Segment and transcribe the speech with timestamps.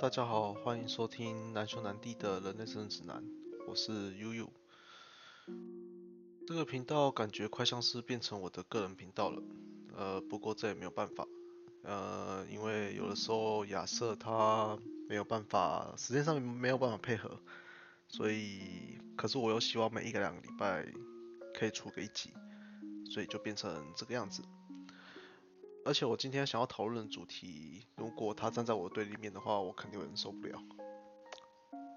[0.00, 3.22] 大家好，欢迎收听难兄难弟的人类生存指南，
[3.68, 4.50] 我是悠悠。
[6.46, 9.42] 这个频道感觉快像是变成我的个人频道了，
[9.94, 11.26] 呃，不过这也没有办法，
[11.82, 17.38] 呃，因为有的时候亚瑟他没有办法，时间上没有办法配合，
[18.08, 20.86] 所以，可是我又希望每一个两个礼拜
[21.52, 22.32] 可以出个一集，
[23.12, 24.42] 所以就变成这个样子。
[25.84, 30.62] 而且我今天想要讨论的主题，如果他站在我对立面的话，我肯定有人受不了。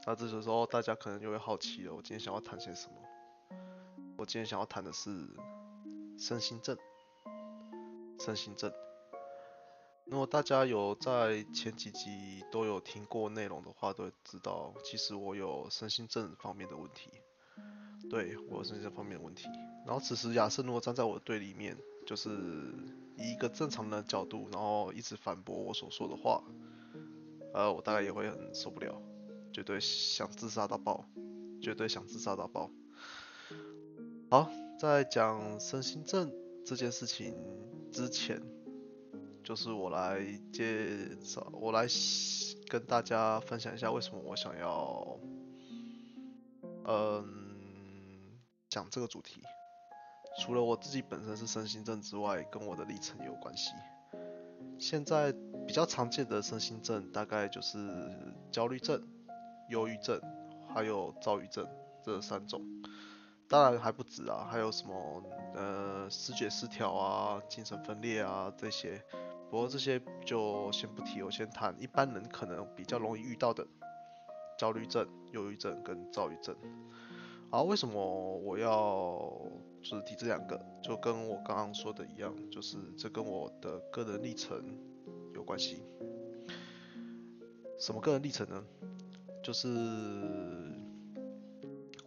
[0.06, 2.96] 那这时候大家可能就会好奇了，我今天想要谈些什么？
[4.18, 5.10] 我今天想要谈的是
[6.18, 6.78] 身心症。
[8.20, 8.72] 身心症。
[10.06, 17.10] 如果大家有在前几集都有听过内容的话，都会知道，其实我有身心症方面的问题。
[18.10, 19.48] 对我有身心症方面的问题。
[19.86, 22.30] 然后此时亚瑟如果站在我的对立面，就是
[23.18, 26.44] 以一个正常的角度，然后一直反驳我所说的话，
[27.54, 29.02] 呃，我大概也会很受不了，
[29.52, 31.06] 绝对想自杀到爆，
[31.62, 32.70] 绝对想自杀到爆。
[34.30, 36.32] 好，在讲身心症
[36.66, 37.36] 这件事情
[37.92, 38.42] 之前，
[39.44, 40.20] 就是我来
[40.52, 40.88] 介
[41.22, 41.86] 绍，我来
[42.68, 45.20] 跟大家分享一下为什么我想要，
[46.86, 49.42] 嗯，讲这个主题。
[50.40, 53.72] 除了我自己本身是身心症之外，跟我的历程也有关系。
[54.80, 55.32] 现在
[55.68, 57.78] 比较常见的身心症大概就是
[58.52, 59.02] 焦虑症、
[59.70, 60.20] 忧郁症，
[60.74, 61.68] 还有躁郁症
[62.04, 62.62] 这三种。
[63.48, 65.24] 当然还不止啊，还有什么
[65.54, 69.00] 呃视觉失调啊、精神分裂啊这些。
[69.52, 73.68] 不过这些就先不提，我先谈一般人可能比较容易遇到的
[74.58, 76.56] 焦虑症、忧郁症跟躁郁症。
[77.52, 79.32] 好，为什么我要
[79.84, 80.60] 就是提这两个？
[80.82, 84.64] 就跟我刚刚说的一样，就是这跟我的个人历程
[85.34, 85.84] 有关系。
[87.78, 88.64] 什么个人历程呢？
[89.44, 89.68] 就是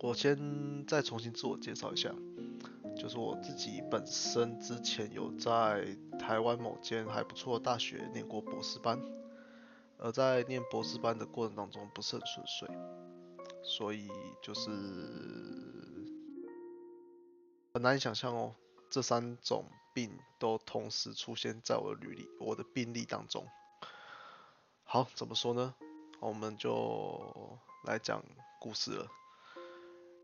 [0.01, 2.15] 我先再重新自我介绍一下，
[2.97, 5.87] 就是我自己本身之前有在
[6.19, 8.99] 台湾某间还不错的大学念过博士班，
[9.99, 12.69] 而在念博士班的过程当中不是很顺遂。
[13.63, 14.09] 所以
[14.43, 14.71] 就是
[17.77, 18.55] 很难想象哦，
[18.89, 23.47] 这三种病都同时出现在我的履历、我的病历当中。
[24.83, 25.75] 好，怎么说呢？
[26.19, 28.25] 我们就来讲
[28.59, 29.07] 故事了。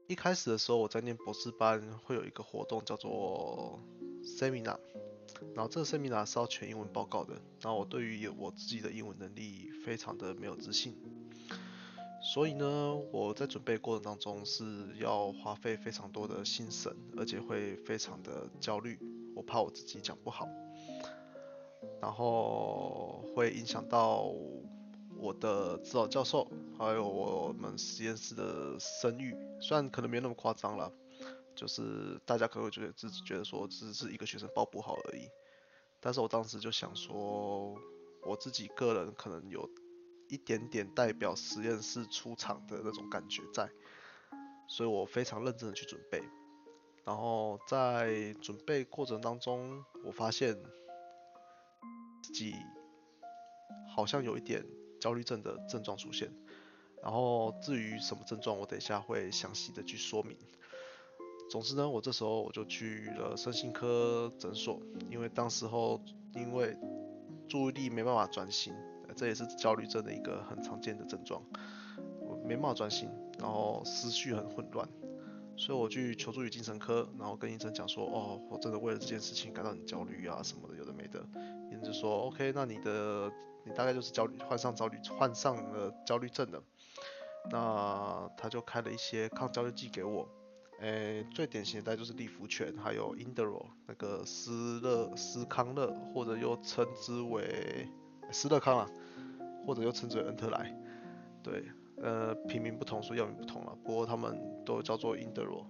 [0.07, 3.79] 一开始的时候，我在念博士班，会有一个活动叫做
[4.23, 4.79] seminar，
[5.55, 7.35] 然后这个 seminar 是要全英文报告的。
[7.61, 10.97] 然后我对于我自己的英文能力非常的没有自信。
[12.33, 14.65] 所以呢，我在准备过程当中是
[14.99, 18.99] 要花费非常多的心神，而且会非常的焦虑，
[19.37, 20.49] 我怕我自己讲不好，
[22.01, 24.33] 然后会影响到
[25.19, 29.37] 我的指导教授，还有我们实验室的声誉。
[29.61, 30.91] 虽然可能没有那么夸张了，
[31.55, 35.29] 就是大家可能会觉得只觉得说只是一个学生报不好而已，
[36.01, 37.75] 但是我当时就想说，
[38.23, 39.69] 我自己个人可能有。
[40.33, 43.69] 一点点代表实验室出场的那种感觉在，
[44.67, 46.23] 所以我非常认真的去准备，
[47.05, 50.57] 然后在准备过程当中，我发现
[52.23, 52.55] 自己
[53.95, 54.65] 好像有一点
[54.99, 56.33] 焦虑症的症状出现，
[57.03, 60.35] 然后至于什么症状，我等一下会详细的去说明。
[61.51, 66.03] 总之呢，我这时候我就去了身心科诊所，因为当时候
[66.35, 66.75] 因为
[67.51, 68.73] 注意力没办法专心。
[69.15, 71.43] 这也是焦虑症的一个很常见的症状，
[72.21, 73.09] 我没办法专心，
[73.39, 74.89] 然后思绪很混乱，
[75.57, 81.21] 所以我去求助于精神科，然后跟医生讲说，哦，我真的为了这件事情感到很焦虑啊什么的，有的没的。
[81.71, 83.33] 医生就说，OK，那你的
[83.65, 86.63] 你大概就是焦虑患上焦虑患上了焦虑症的，
[87.51, 90.29] 那他就开了一些抗焦虑剂给我，
[90.81, 97.89] 诶，最典型的大概就是利福泉，还有 Indoro 那个斯乐斯康乐，或者又称之为
[98.33, 98.89] 斯乐康啊。
[99.65, 100.77] 或者又称之为恩特莱，
[101.41, 101.65] 对，
[101.99, 103.79] 呃，品名不同，所以药名不同了。
[103.85, 105.65] 不过他们都叫做英德罗，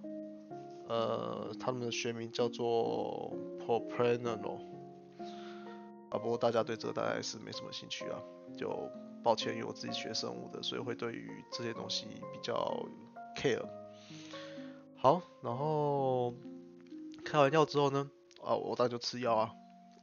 [0.87, 4.65] 呃，他们的学名叫做 propranolol。
[6.09, 8.17] 啊，不过大家对这个大概是没什么兴趣啊，
[8.57, 8.89] 就
[9.21, 12.83] 抱歉，因为我自己学生物的，所以会对于这些东西比较
[13.35, 13.63] care。
[14.97, 16.33] 好，然后
[17.23, 18.09] 开完药之后呢，
[18.43, 19.51] 啊，我当然就吃药啊，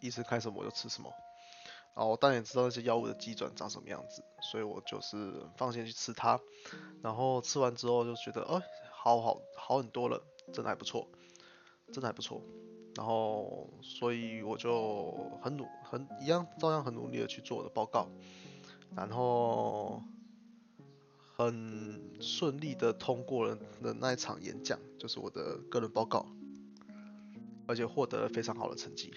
[0.01, 1.13] 医生开什么我就吃什么。
[1.95, 6.41] 然后我当然也知道那些药物的机转长什么样子，所以我就是放心去吃它。
[7.03, 10.23] 然后吃完之后就觉得，哎，好好好很多了，
[10.53, 11.09] 真的还不错，
[11.93, 12.43] 真的还不错。
[12.97, 18.09] 然后所以我就很努很一样照样很努力的去做我的报告。
[18.97, 20.03] 然后
[21.37, 26.27] 很顺利的通过了的那一场演讲，就是我的个人报告，
[27.67, 29.15] 而且获得了非常好的成绩。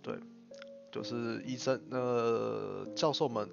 [0.00, 0.18] 对，
[0.90, 3.48] 就是医生呃教授们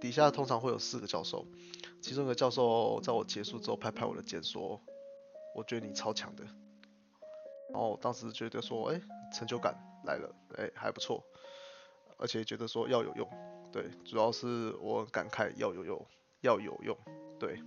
[0.00, 1.46] 底下通常会有四个教授，
[2.00, 4.80] 其中一个教授在我结束之后拍拍我的肩说，
[5.54, 6.44] 我觉得你超强的。
[7.72, 9.00] 然后当时觉得说，哎，
[9.32, 11.24] 成就感来了，哎，还不错，
[12.18, 13.28] 而且觉得说要有用，
[13.72, 16.06] 对，主要是我感慨要有用，
[16.42, 16.96] 要有用，
[17.38, 17.60] 对。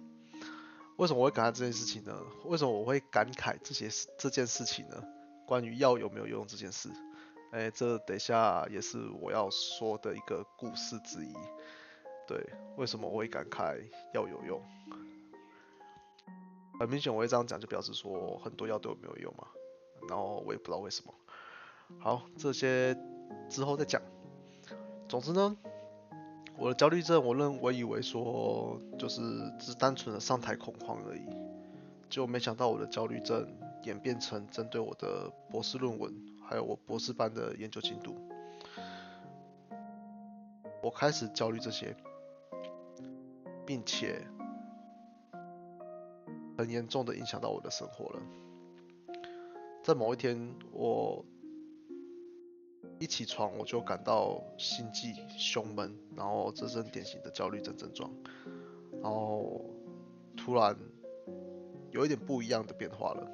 [0.97, 2.19] 为什么我会感慨这件事情呢？
[2.45, 5.03] 为什么我会感慨这些事这件事情呢？
[5.45, 6.89] 关于药有没有用这件事，
[7.51, 11.33] 哎，这等一下也是我要说的一个故事之一。
[12.27, 12.37] 对，
[12.75, 13.81] 为什么我会感慨
[14.13, 14.61] 要有用？
[16.79, 19.47] 很明显我会这样讲，就表示说很多药对我没有用嘛。
[20.09, 21.13] 然后我也不知道为什么。
[21.99, 22.95] 好，这些
[23.49, 24.01] 之后再讲。
[25.07, 25.57] 总之呢，
[26.57, 29.21] 我的焦虑症，我认我以为说就是
[29.57, 31.25] 只是单纯的上台恐慌而已，
[32.09, 33.47] 就没想到我的焦虑症
[33.83, 36.13] 演变成针对我的博士论文，
[36.49, 38.15] 还有我博士班的研究进度。
[40.81, 41.95] 我开始焦虑这些，
[43.65, 44.25] 并且
[46.57, 48.21] 很严重的影响到我的生活了。
[49.83, 51.25] 在某一天，我
[52.99, 58.09] 一起床我就感到心悸、胸闷，然后这是典型的焦虑症症状，
[59.01, 59.65] 然后
[60.37, 60.77] 突然
[61.91, 63.29] 有一点不一样的变化了，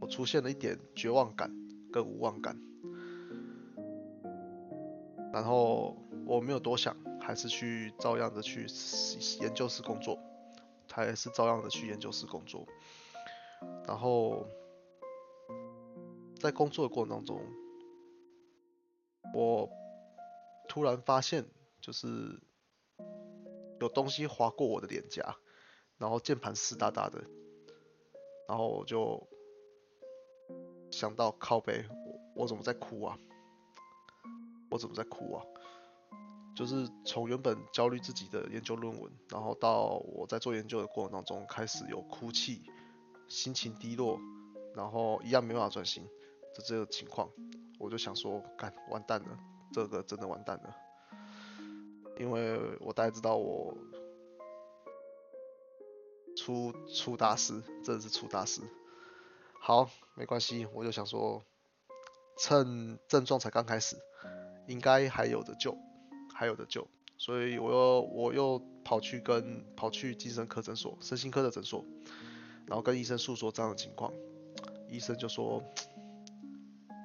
[0.00, 1.50] 我出现了一点绝望感
[1.94, 2.58] 跟无望感，
[5.32, 5.96] 然后
[6.26, 8.66] 我没有多想，还是去照样的去
[9.40, 10.18] 研究室工作，
[10.88, 12.66] 他也是照样的去研究室工作，
[13.86, 14.44] 然后。
[16.40, 17.40] 在工作的过程当中，
[19.32, 19.70] 我
[20.68, 21.46] 突然发现，
[21.80, 22.06] 就是
[23.80, 25.36] 有东西划过我的脸颊，
[25.96, 27.24] 然后键盘湿哒哒的，
[28.46, 29.26] 然后我就
[30.94, 31.84] 想到靠背，
[32.36, 33.18] 我怎么在哭啊？
[34.70, 35.42] 我怎么在哭啊？
[36.54, 42.62] 就是从原本焦虑自己的研究论文，然后到我在做研究的过程当中开始有哭泣，
[43.26, 44.20] 心情低落，
[44.76, 46.08] 然后一样没办法专心。
[46.54, 47.28] 这这个情况，
[47.80, 49.36] 我就想说，干完蛋了，
[49.72, 50.76] 这个真的完蛋了，
[52.20, 53.76] 因为我大概知道我
[56.36, 58.62] 出出大事，真的是出大事。
[59.66, 61.42] 好，没关系，我就想说，
[62.36, 63.96] 趁症状才刚开始，
[64.66, 65.74] 应该还有的救，
[66.34, 71.82] 还有的救，所以我又我又跑去跟跑去精神科诊所，身心科的诊所，
[72.66, 74.12] 然后跟医生诉说这样的情况，
[74.90, 75.62] 医生就说。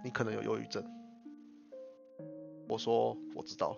[0.01, 0.81] 你可能有忧郁症，
[2.69, 3.77] 我说我知道，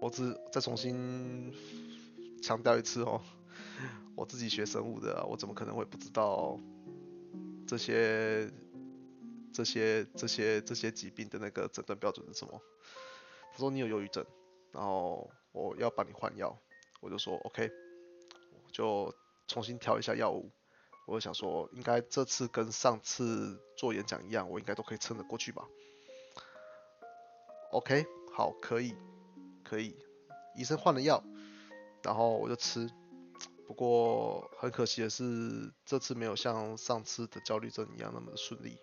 [0.00, 1.52] 我只再重新
[2.40, 3.20] 强调一次哦，
[4.16, 6.58] 我自己学生物的，我怎么可能会不知道
[7.72, 8.50] 这些
[9.50, 12.60] 这些这些这些疾病的那个诊断标准是什么？
[13.50, 14.22] 他说你有忧郁症，
[14.72, 16.54] 然后我要帮你换药，
[17.00, 17.70] 我就说 OK，
[18.70, 19.14] 就
[19.48, 20.50] 重新调一下药物。
[21.06, 25.66] 我想说，应该这次跟上次做演讲一样，我应该都可以撑得过去吧。
[27.70, 28.04] OK，
[28.34, 28.94] 好，可以，
[29.64, 29.96] 可以。
[30.56, 31.24] 医生换了药，
[32.02, 32.90] 然后我就吃。
[33.66, 38.78] 不过很可惜的是，这次没有像上次的焦虑症一样那么的顺利。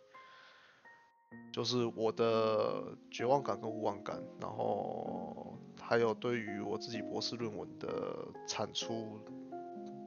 [1.52, 9.20] 就是我的绝望感跟无望感，然后还有对于我自己博士论文的产出。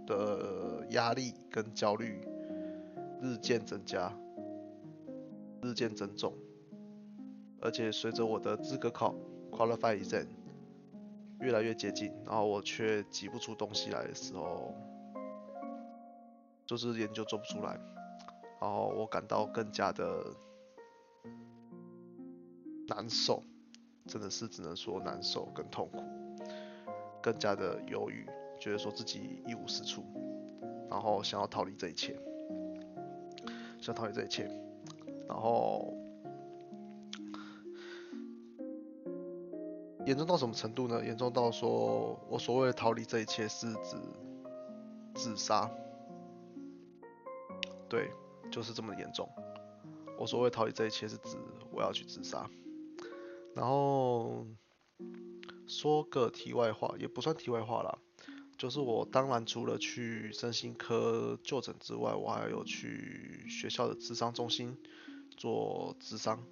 [0.04, 2.20] 的压力跟焦虑
[3.22, 4.12] 日渐增加，
[5.62, 6.34] 日渐增重，
[7.60, 9.14] 而且随着我的资格考
[9.52, 10.26] （qualify exam）
[11.42, 14.72] 越来越接近，然后我却挤不出东西来的时候，
[16.64, 17.78] 就是研究做不出来，
[18.60, 20.24] 然后我感到更加的
[22.86, 23.42] 难受，
[24.06, 25.98] 真的是只能说难受跟痛苦，
[27.20, 28.24] 更加的忧郁。
[28.60, 30.04] 觉得说自己一无是处，
[30.88, 32.16] 然后想要逃离这一切，
[33.80, 34.48] 想逃离这一切，
[35.28, 35.92] 然后
[40.04, 41.04] 严重到什么程度呢？
[41.04, 43.96] 严重到说我所谓的逃离这一切是指
[45.14, 45.70] 自杀，
[47.88, 48.10] 对，
[48.50, 49.28] 就是这么严重。
[50.18, 51.36] 我所谓逃离这一切是指
[51.70, 52.50] 我要去自杀，
[53.54, 54.46] 然后
[55.66, 57.98] 说个题外话，也不算题外话啦。
[58.58, 64.78] 就是我当然除了去身心科就诊之外，我还有去学校的智商中心
[65.36, 66.44] 做智商，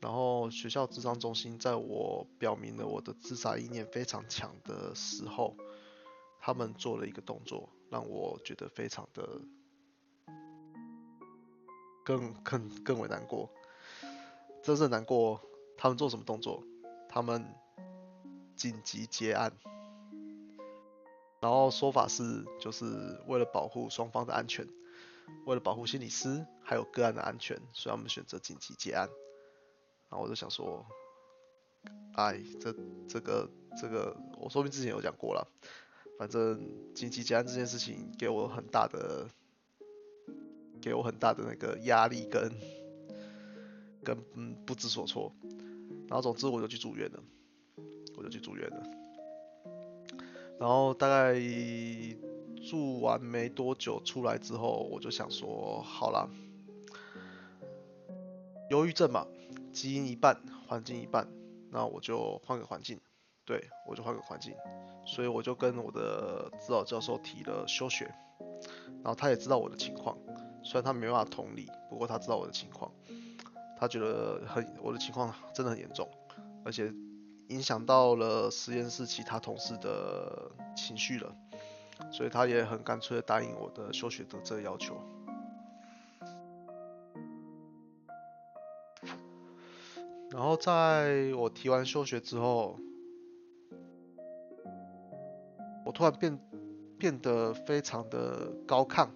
[0.00, 5.54] 然后学校智商中心在我表明了我的自杀意念非常强的时候，
[6.40, 9.42] 他们做了一个动作，让我觉得非常的
[12.02, 13.50] 更更更为难过。
[14.62, 15.42] 真正难过，
[15.76, 16.64] 他们做什么动作？
[17.08, 17.54] 他们
[18.56, 19.52] 紧急结案，
[21.40, 24.66] 然后说法是就是为了保护双方的安全，
[25.44, 29.10] 为了保护心理师还有个案的安全，所以他们选择紧急结案。
[30.10, 30.84] 然后我就想说，
[32.14, 32.74] 哎，这
[33.08, 33.48] 这个
[33.80, 35.46] 这个，我说明之前有讲过了。
[36.18, 36.60] 反正
[36.94, 39.26] 紧急结案这件事情给我很大的，
[40.82, 42.52] 给我很大的那个压力跟
[44.04, 45.32] 跟嗯不知所措。
[46.08, 47.22] 然后总之我就去住院了，
[48.18, 48.82] 我就去住院了。
[50.58, 51.40] 然后大概
[52.68, 56.28] 住完没多久出来之后，我就想说，好了，
[58.68, 59.26] 忧郁症嘛。
[59.80, 61.26] 基因一半，环境一半，
[61.70, 63.00] 那我就换个环境，
[63.46, 64.54] 对我就换个环境，
[65.06, 68.04] 所以我就跟我的指导教授提了休学，
[69.02, 70.18] 然后他也知道我的情况，
[70.62, 72.92] 虽然他没办法同理，不过他知道我的情况，
[73.78, 76.06] 他觉得很我的情况真的很严重，
[76.62, 76.92] 而且
[77.48, 81.34] 影响到了实验室其他同事的情绪了，
[82.12, 85.00] 所以他也很干脆的答应我的休学的这个要求。
[90.40, 92.78] 然后在我提完休学之后，
[95.84, 96.40] 我突然变
[96.98, 99.06] 变得非常的高亢。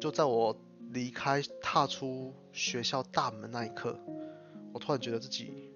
[0.00, 0.56] 就在我
[0.92, 3.98] 离开、踏出学校大门那一刻，
[4.72, 5.72] 我突然觉得自己，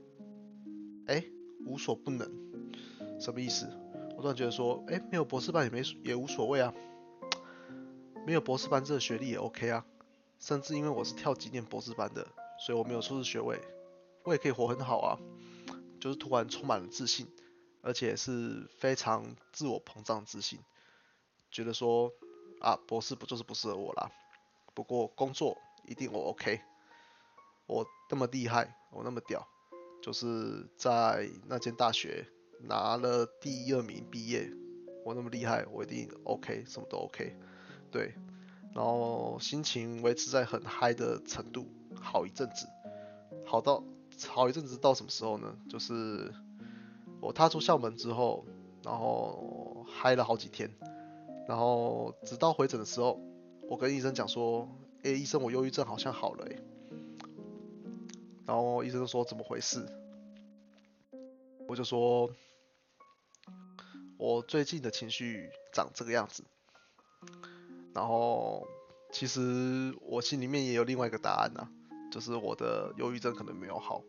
[1.07, 1.25] 哎，
[1.67, 2.31] 无所不能。
[3.19, 3.69] 什么意思？
[4.17, 6.73] 我突然觉得说，哎，没有博士班也没也无所谓啊，
[8.25, 9.85] 没有博士班这个学历也 OK 啊。
[10.39, 12.25] 甚至因为我是跳级念博士班的，
[12.65, 13.61] 所以我没有硕士学位。
[14.25, 15.19] 我也可以活很好啊，
[16.01, 17.27] 就是突然充满了自信，
[17.83, 20.61] 而且是非常自我膨胀自信，
[21.51, 22.13] 觉得说
[22.61, 24.11] 啊博士不就是不适合我啦，
[24.75, 26.61] 不过工作一定我 OK，
[27.67, 29.47] 我那么厉害，我那么屌，
[30.01, 32.29] 就是在那间大学
[32.61, 34.49] 拿了第二名毕业，
[35.05, 37.37] 我那么厉害，我一定 OK，什么都 OK，
[37.91, 38.15] 对，
[38.73, 41.67] 然后心情维持在很嗨的程度，
[42.01, 42.69] 好一阵子，
[43.45, 43.83] 好到。
[44.29, 45.57] 好一阵子到什么时候呢？
[45.69, 46.33] 就是
[47.21, 48.45] 我踏出校门之后，
[48.83, 50.71] 然后嗨了好几天，
[51.49, 53.21] 然后直到回诊的时候，
[53.69, 54.69] 我跟医生讲说
[55.03, 56.57] ：“哎，医生，我忧郁症好像好了。”哎，
[58.47, 59.87] 然后医生说：“怎么回事？”
[61.69, 62.31] 我就说
[64.19, 66.45] ：“我最近的情绪长这个样子。”
[67.95, 68.67] 然后
[69.13, 71.69] 其实我心里面也有另外一个答案呐。
[72.13, 74.03] 就是我的忧郁症可能没有好，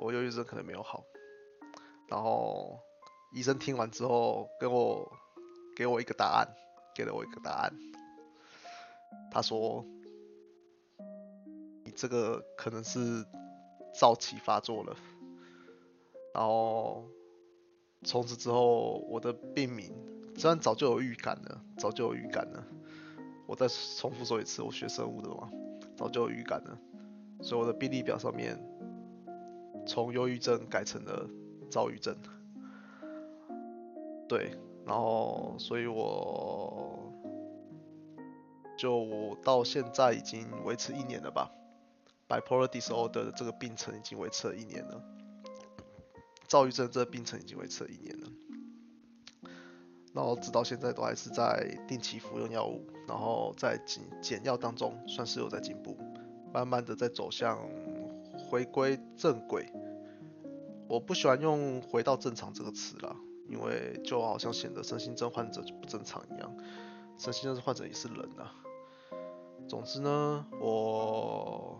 [0.00, 1.04] 我忧郁症可能没有好，
[2.08, 2.80] 然后
[3.32, 5.12] 医生听完之后给我
[5.76, 6.48] 给我一个答案，
[6.92, 7.72] 给了我一个答案，
[9.30, 9.86] 他说
[11.84, 13.24] 你这个可能是
[13.94, 14.96] 早期发作了，
[16.34, 17.08] 然后
[18.02, 19.94] 从此之后我的病名
[20.36, 22.66] 虽然早就有预感了，早就有预感了，
[23.46, 25.48] 我再重复说一次，我学生物的嘛，
[25.96, 26.76] 早就有预感了。
[27.44, 28.58] 所以我的病历表上面，
[29.86, 31.28] 从忧郁症改成了
[31.70, 32.16] 躁郁症。
[34.26, 37.12] 对，然后所以我
[38.78, 41.50] 就到现在已经维持一年了吧。
[42.26, 45.04] Bipolar disorder 的这个病程已经维持了一年了，
[46.48, 48.28] 躁郁症这个病程已经维持了一年了。
[50.14, 55.98] 然后直到现在都还是在定期服用药物，然后在减减药当中算是有在进步。
[56.54, 57.58] 慢慢的在走向
[58.48, 59.66] 回归正轨，
[60.88, 63.16] 我不喜欢用“回到正常”这个词啦，
[63.48, 66.56] 因为就好像显得身心症患者就不正常一样，
[67.18, 68.54] 身心症患者也是人啊。
[69.68, 71.76] 总之呢，我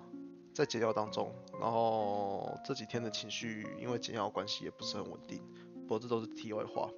[0.52, 5.40] 在减药当中，然后这几天的情绪因为减药关系也不是很稳定，
[5.82, 6.90] 不过这都是题外话。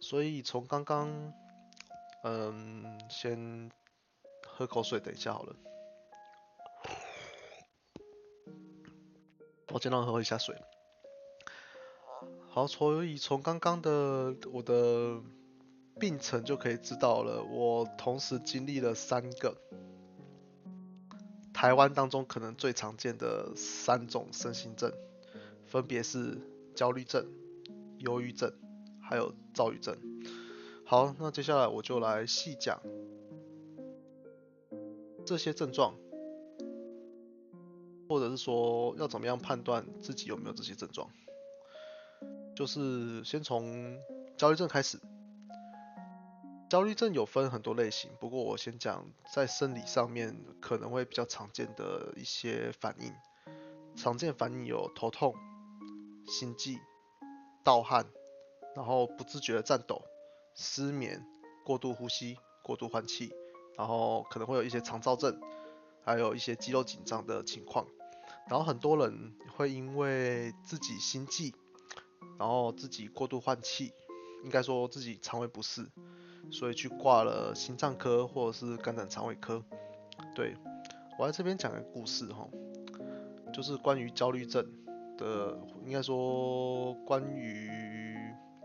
[0.00, 1.32] 所以从刚刚，
[2.24, 3.70] 嗯，先
[4.48, 5.54] 喝口水，等一下好了。
[9.74, 10.54] 我尽量喝一下水。
[12.48, 15.20] 好，所以从刚刚的我的
[15.98, 19.56] 病程就可以知道了，我同时经历了三个
[21.52, 24.92] 台湾当中可能最常见的三种身心症，
[25.66, 26.38] 分别是
[26.76, 27.26] 焦虑症、
[27.98, 28.52] 忧郁症，
[29.02, 29.98] 还有躁郁症。
[30.86, 32.80] 好，那接下来我就来细讲
[35.26, 35.96] 这些症状。
[38.08, 41.08] 或者是说要怎么样判断自己有没有这些症状？
[42.54, 43.98] 就是先从
[44.36, 45.00] 焦虑症开始。
[46.70, 53.12] 焦虑症有分很多类型，不过我先讲在生理上面可能会比较常见的一些反应。
[53.94, 55.34] 常见反应有头痛、
[56.26, 56.80] 心悸、
[57.62, 58.06] 盗汗，
[58.74, 60.02] 然后不自觉的颤抖、
[60.56, 61.24] 失眠、
[61.64, 63.32] 过度呼吸、过度换气，
[63.76, 65.40] 然后可能会有一些肠燥症，
[66.02, 67.86] 还有一些肌肉紧张的情况。
[68.48, 71.54] 然后很多人会因为自己心悸，
[72.38, 73.92] 然后自己过度换气，
[74.44, 75.86] 应该说自己肠胃不适，
[76.50, 79.64] 所以去挂了心脏科或者是肝胆肠胃科。
[80.34, 80.56] 对
[81.18, 82.48] 我在这边讲个故事哈，
[83.52, 84.66] 就是关于焦虑症
[85.16, 87.70] 的，应该说关于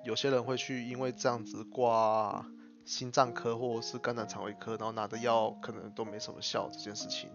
[0.03, 2.45] 有些人会去因为这样子挂
[2.85, 7.29] 心脏科或者是肝胆肠胃科，然后拿的药可能都没什么效这件事情。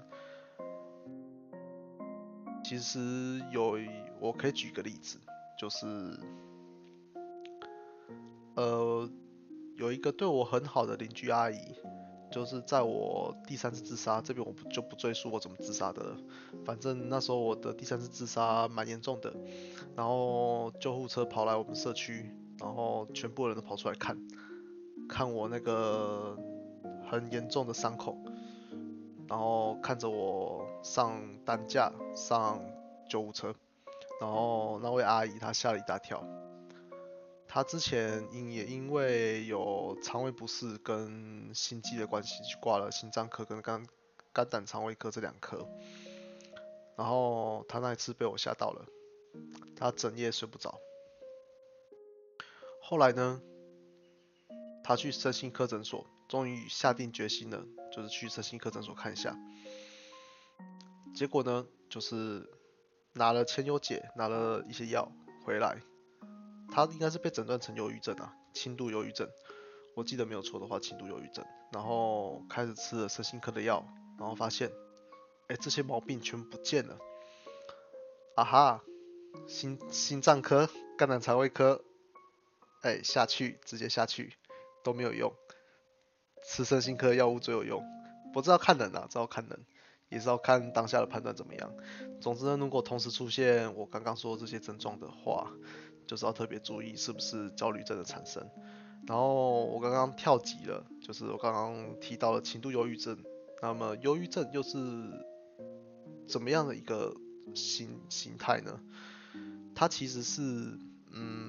[2.64, 3.76] 其实有，
[4.18, 5.18] 我可以举个例子，
[5.58, 5.86] 就是，
[8.54, 9.08] 呃，
[9.76, 11.58] 有一个对我很好的邻居阿姨，
[12.32, 16.16] 就是在我第三次自杀这边，我不就不赘述我怎么自杀的了。
[16.64, 19.34] 反正那时候我的第三次自杀蛮严重的，
[19.94, 24.18] 然后救护车跑来我们社区，然后全部人都跑出来看，
[25.06, 26.34] 看我那个
[27.10, 28.16] 很严重的伤口。
[29.34, 32.64] 然后看着我上担架上
[33.10, 33.52] 救护车，
[34.20, 36.24] 然后那位阿姨她吓了一大跳。
[37.48, 43.84] 她之前因也因为有肠胃不适跟心悸的关系，去挂了心脏科跟肝
[44.32, 45.66] 肝胆肠胃科这两科。
[46.96, 48.86] 然后她那一次被我吓到了，
[49.74, 50.78] 她整夜睡不着。
[52.80, 53.42] 后来呢，
[54.84, 56.06] 她去身心科诊所。
[56.26, 57.62] 终于下定决心了，
[57.94, 59.36] 就是去身心科诊所看一下。
[61.14, 62.50] 结果呢，就是
[63.12, 65.12] 拿了千优解，拿了一些药
[65.44, 65.80] 回来，
[66.72, 69.28] 他应该是被诊断成忧郁症啊，轻度忧郁症。
[69.94, 71.44] 我记得没有错的话，轻度忧郁症。
[71.70, 73.86] 然后开始吃了身心科的药，
[74.18, 74.72] 然后发现，
[75.46, 76.98] 哎，这些毛病全不见了。
[78.34, 78.84] 啊哈，
[79.46, 80.68] 心心脏科、
[80.98, 81.84] 肝胆肠胃科，
[82.82, 84.34] 哎，下去直接下去
[84.82, 85.32] 都没有用。
[86.46, 87.82] 吃身心科药物最有用，
[88.32, 89.64] 不知道看人啊，知道看人，
[90.10, 91.72] 也是要看当下的判断怎么样。
[92.20, 95.50] 总之呢，如果同时出现我刚刚说的这些症状的话，
[96.06, 98.46] 就是要特别注意是不是焦虑症的产生。
[99.06, 103.18] 然后我刚刚跳级了，就是我刚刚提到了轻度忧郁症，
[103.62, 104.78] 那么忧郁症又是
[106.28, 107.14] 怎么样的一个
[107.54, 108.80] 形形态呢？
[109.74, 110.42] 它其实是，
[111.10, 111.43] 嗯。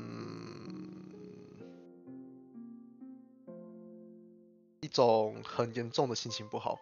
[4.96, 6.80] 种很严重的心情不好，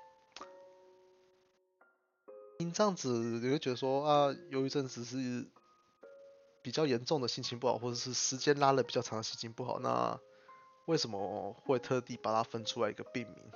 [2.60, 5.48] 因这样子你会觉得说啊，忧郁症只是
[6.62, 10.20] 比较严重的心情不好，或者是时间拉了比较长的心情不好，那
[10.86, 13.52] 为什么会特地把它分出来一个病名？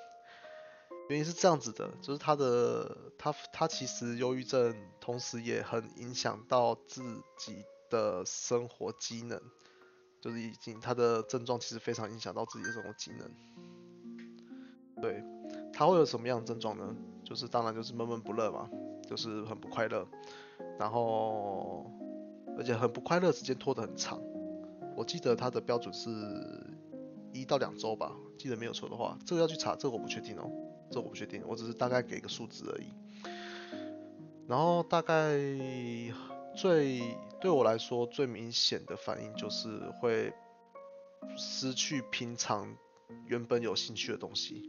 [1.10, 7.04] 原因是这样子的，就是他的他他其实忧郁症同时也很影响到自
[7.38, 9.40] 己的生活机能，
[10.20, 13.77] 就是已经他的症状其实非常影响到自己的生活机能。
[15.02, 15.24] 对，
[15.72, 16.96] 他会有什么样的症状呢？
[17.24, 18.70] 就是当然就是闷闷不乐嘛，
[19.06, 20.08] 就是很不快乐，
[20.80, 21.92] 然后
[22.58, 24.20] 而且很不快乐时间拖得很长。
[24.96, 26.10] 我记得他的标准是
[27.34, 30.50] 一到两周吧，记得没有错的话，这个要去查，这个我不确定哦，
[30.90, 32.88] 这我不确定，我只是大概给一个数字而已。
[34.48, 35.38] 然后大概
[36.56, 37.02] 最
[37.42, 39.68] 对我来说最明显的反应就是
[40.00, 40.34] 会
[41.36, 42.74] 失去平常
[43.26, 44.64] 原本有兴趣的东西。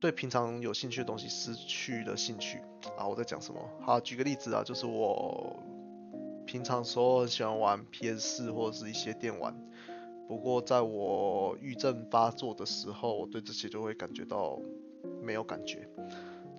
[0.00, 2.58] 对平常有兴趣的东西失去了兴趣
[2.96, 3.06] 啊！
[3.06, 3.60] 我在讲什么？
[3.82, 5.54] 好，举个例子啊，就是我
[6.46, 9.54] 平常时候喜欢玩 PS 或者是一些电玩，
[10.26, 14.58] 不过在我郁症发作的时候，我对这些就会感觉到
[15.22, 15.86] 没有感觉，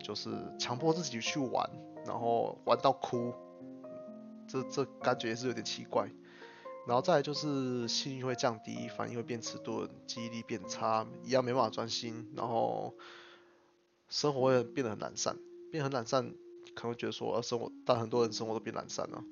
[0.03, 1.67] 就是强迫自己去玩，
[2.05, 3.33] 然后玩到哭，
[4.47, 6.07] 这这感觉也是有点奇怪。
[6.85, 12.93] 然后再来就是性欲会降低，反应会变迟钝，记忆力变差，一样没办法专心，然后。
[14.11, 15.37] 生活会变得很懒散，
[15.71, 16.35] 变很懒散，
[16.75, 19.23] 可能会觉得说，呃，生活，但很多人生活都变懒散了。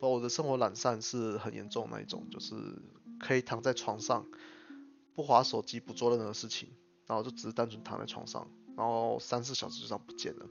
[0.00, 2.54] 不，我的生活懒散是很严重那一种，就是
[3.20, 4.26] 可以躺在床上，
[5.14, 6.68] 不划手机，不做任何事情，
[7.06, 10.46] 然后就只是单纯躺在床上，然后三四小时就这样不见了。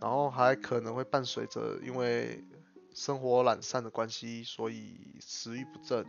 [0.00, 2.42] 然后还可能会伴随着因为
[2.94, 6.06] 生活懒散的关系，所以食欲不振，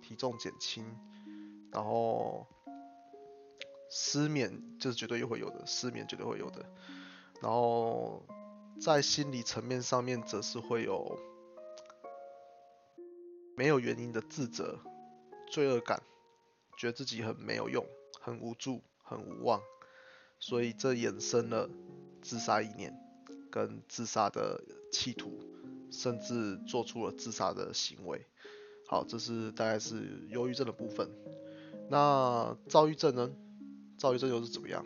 [0.00, 0.84] 体重减轻，
[1.72, 2.46] 然后。
[3.90, 6.64] 失眠就是绝对也会有的，失眠绝对会有的。
[7.40, 8.24] 然后
[8.80, 11.18] 在心理层面上面，则是会有
[13.56, 14.78] 没有原因的自责、
[15.50, 16.02] 罪恶感，
[16.76, 17.86] 觉得自己很没有用、
[18.20, 19.60] 很无助、很无望，
[20.40, 21.68] 所以这衍生了
[22.22, 22.94] 自杀意念
[23.50, 25.38] 跟自杀的企图，
[25.92, 28.26] 甚至做出了自杀的行为。
[28.88, 31.08] 好，这是大概是忧郁症的部分。
[31.90, 33.30] 那躁郁症呢？
[33.96, 34.84] 躁郁症又是怎么样？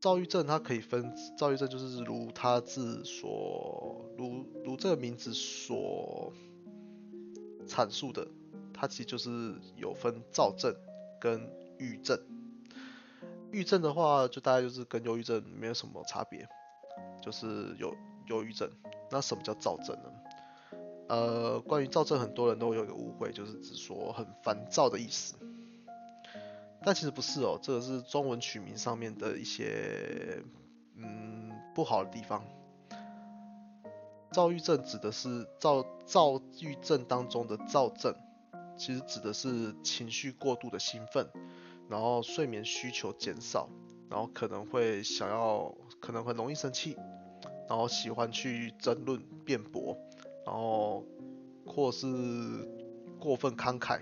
[0.00, 6.32] 躁郁症它可以分，躁郁症就是如它字所，如如这个名字所
[7.68, 8.26] 阐述的，
[8.74, 10.74] 它其实就是有分躁症
[11.20, 11.48] 跟
[11.78, 12.18] 郁症。
[13.52, 16.48] 郁症的话，就大概就是跟忧郁症没有什么差别，
[17.22, 17.94] 就是有
[18.26, 18.68] 忧郁症。
[19.10, 20.10] 那什么叫躁症呢？
[21.08, 25.36] 呃，关于躁症，很多人都有一个误会，就是只说很烦躁的意思。
[26.84, 30.42] 但其实不是哦，这个是中文取名上面的一些
[30.96, 32.44] 嗯不好的地方。
[34.32, 38.14] 躁郁症指的是躁躁郁症当中的躁症，
[38.76, 41.28] 其实指的是情绪过度的兴奋，
[41.88, 43.68] 然后睡眠需求减少，
[44.08, 46.96] 然后可能会想要可能很容易生气，
[47.68, 49.96] 然后喜欢去争论辩驳，
[50.46, 51.04] 然后
[51.66, 52.06] 或是
[53.20, 54.00] 过分慷慨。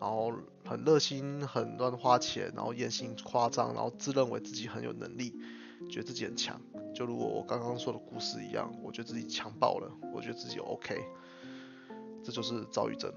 [0.00, 0.32] 然后
[0.64, 5.34] 很热心，很乱花钱，然后言行夸张，然后自认为自己很有能力，
[5.90, 6.60] 觉得自己很强，
[6.94, 11.02] 就如果我刚刚说的故事一样，我觉得自己强爆了，我觉得自己 OK，
[12.22, 13.12] 这就是躁郁症。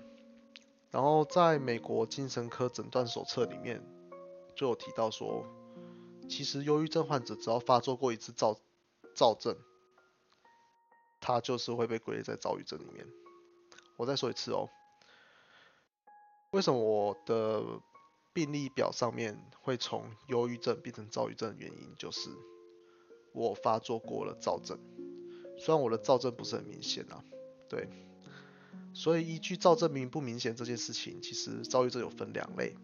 [0.89, 3.83] 然后在美国精神科诊断手册里面
[4.55, 5.45] 就有提到说，
[6.27, 8.57] 其实忧郁症患者只要发作过一次躁
[9.13, 9.55] 躁症，
[11.19, 13.05] 他就是会被归类在躁郁症里面。
[13.97, 14.69] 我再说一次哦。
[16.51, 17.63] 为什么我的
[18.33, 22.31] 病历表上面会从忧郁症变成躁郁症的原因，就是
[23.33, 24.79] 我发作过了躁症，
[25.59, 27.23] 虽然我的躁症不是很明显啊，
[27.69, 27.87] 对，
[28.95, 32.75] 所以依据躁症明不明显这件事情，其实躁郁症有分两类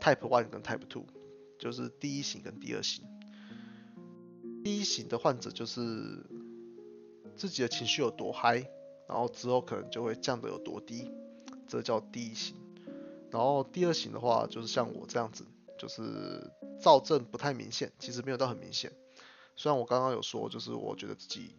[0.00, 1.06] ，Type One 跟 Type Two，
[1.60, 3.04] 就是第一型跟第二型。
[4.64, 5.80] 第一型的患者就是
[7.36, 8.68] 自己的情绪有多嗨，
[9.08, 11.12] 然后之后可能就会降得有多低，
[11.68, 12.56] 这叫第一型。
[13.32, 15.46] 然后第二型的话，就是像我这样子，
[15.78, 18.92] 就是躁症不太明显，其实没有到很明显。
[19.56, 21.56] 虽然我刚刚有说，就是我觉得自己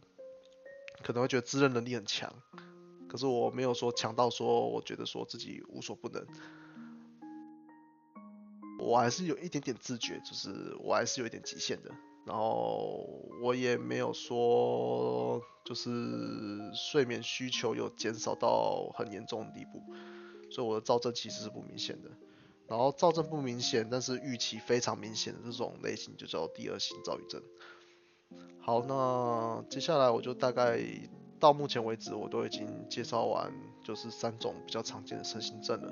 [1.01, 2.31] 可能会觉得自认能力很强，
[3.07, 6.25] 可是我没有说强到说我觉得说自己无所不能。
[8.79, 11.89] 我还是有一点点自觉，就是我还是有一点极限的。
[12.25, 13.05] 然后
[13.41, 15.89] 我也没有说就是
[16.73, 19.81] 睡眠需求有减少到很严重的地步。
[20.53, 22.09] 所以我的躁症其实是不明显的，
[22.67, 27.41] 然后躁症不明显，但是预期非常明显的这种类型就叫第二型躁郁症。
[28.59, 30.79] 好，那接下来我就大概
[31.39, 33.51] 到目前为止我都已经介绍完，
[33.83, 35.91] 就是三种比较常见的身心症了。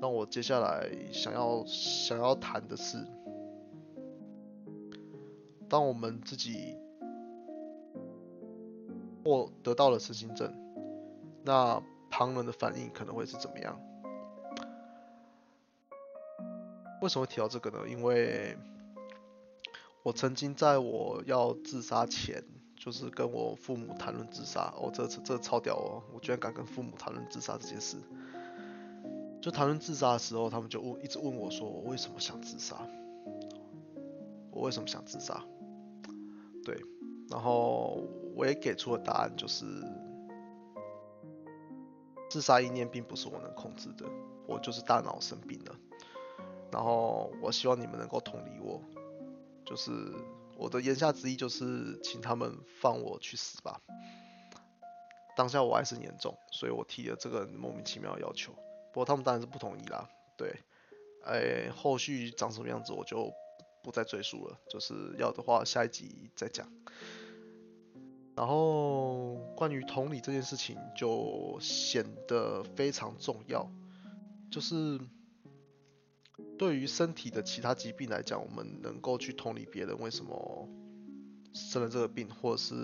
[0.00, 3.06] 那我接下来想要想要谈的是，
[5.68, 6.76] 当我们自己
[9.22, 10.52] 或得到了身心症，
[11.44, 11.82] 那
[12.18, 13.78] 旁人的反应可能会是怎么样？
[17.02, 17.80] 为什么提到这个呢？
[17.86, 18.56] 因为
[20.02, 22.42] 我曾经在我要自杀前，
[22.74, 24.72] 就是跟我父母谈论自杀。
[24.78, 26.02] 哦，这次这超屌哦！
[26.14, 27.98] 我居然敢跟父母谈论自杀这件事。
[29.42, 32.78] 就谈论自杀的时候，他们就问，一直问我说，我为什么想自杀？
[34.50, 35.44] 我为什么想自杀？
[36.64, 36.82] 对，
[37.28, 38.02] 然后
[38.34, 39.66] 我也给出了答案，就是。
[42.36, 44.04] 自杀意念并不是我能控制的，
[44.46, 45.74] 我就是大脑生病了。
[46.70, 48.78] 然后我希望你们能够同理我，
[49.64, 49.90] 就是
[50.58, 53.80] 我的言下之意就是请他们放我去死吧。
[55.34, 58.52] 当下我还是严重，所以我提了这个莫名其妙的要求。
[58.92, 60.06] 不过他们当然是不同意啦。
[60.36, 60.56] 对，
[61.24, 63.32] 哎，后续长什么样子我就
[63.82, 66.70] 不再赘述了，就是要的话下一集再讲。
[68.36, 73.66] 然后关于同理这件事情就显得非常重要，
[74.50, 75.00] 就是
[76.58, 80.68] 对于身体的其他疾病来讲，我们能够去同理别人为什么
[81.54, 82.74] 生了这个病，或者是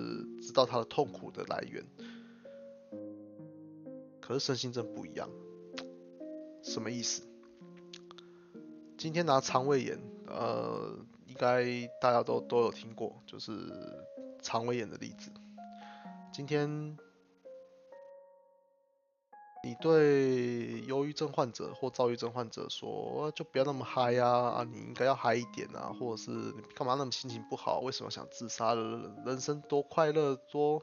[0.40, 1.84] 知道他的痛苦的来源。
[4.22, 5.28] 可是身心症不一样，
[6.62, 7.22] 什么意思？
[8.96, 13.52] 今天拿肠胃炎，呃，应该大家都都有听过，就是
[14.40, 15.30] 肠胃炎的例子。
[16.33, 16.97] 今天
[19.62, 27.81] 你对忧郁症患者或躁郁症患者说，就不要那么嗨呀，啊，你应该要嗨一点啊，或者是你干嘛那么心情不好？
[27.81, 28.75] 为什么想自杀？
[28.75, 30.83] 人生多快乐，多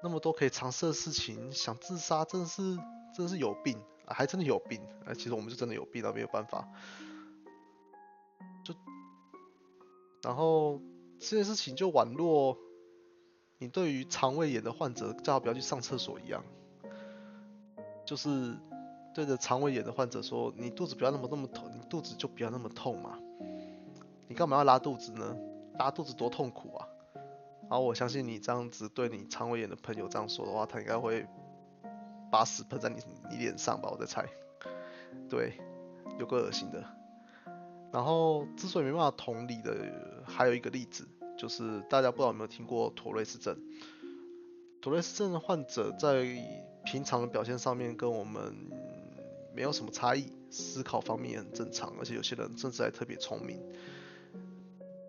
[0.00, 2.62] 那么多可以尝试的事情，想自杀真的是
[3.14, 4.80] 真的是有病，还真的有病。
[5.04, 6.68] 啊，其实我们就真的有病了，没有办法。
[8.64, 8.74] 就
[10.22, 10.80] 然后
[11.18, 12.56] 这件事情就宛若
[13.60, 16.42] 你对于肠胃炎的患者叫他不要去上厕所一样。
[18.06, 18.56] 就是
[19.14, 23.18] 对着肠胃炎的患者说：“你肚子不要那么那么痛，你肚子就不要那么痛嘛。
[24.26, 25.36] 你干嘛要拉肚子呢？
[25.78, 26.88] 拉肚子多痛苦啊！”
[27.68, 31.26] 然后我相信你这样子对你肠胃炎的朋友这样说的话，他应该会
[32.32, 32.96] 把屎喷在你
[33.30, 33.90] 你脸上吧？
[33.92, 34.26] 我在猜。
[35.28, 35.52] 对，
[36.18, 36.82] 有个恶心的。
[37.92, 41.06] 然后之所以没办法同理的，还有一个例子，
[41.40, 43.56] 就是大家不知道有没有听过妥瑞氏症？
[44.82, 46.22] 妥瑞氏症的患者在
[46.84, 48.54] 平常的表现上面跟我们
[49.54, 53.58] 没有什么差异，思考方面也很正常，而且有些人甚至还特别聪明。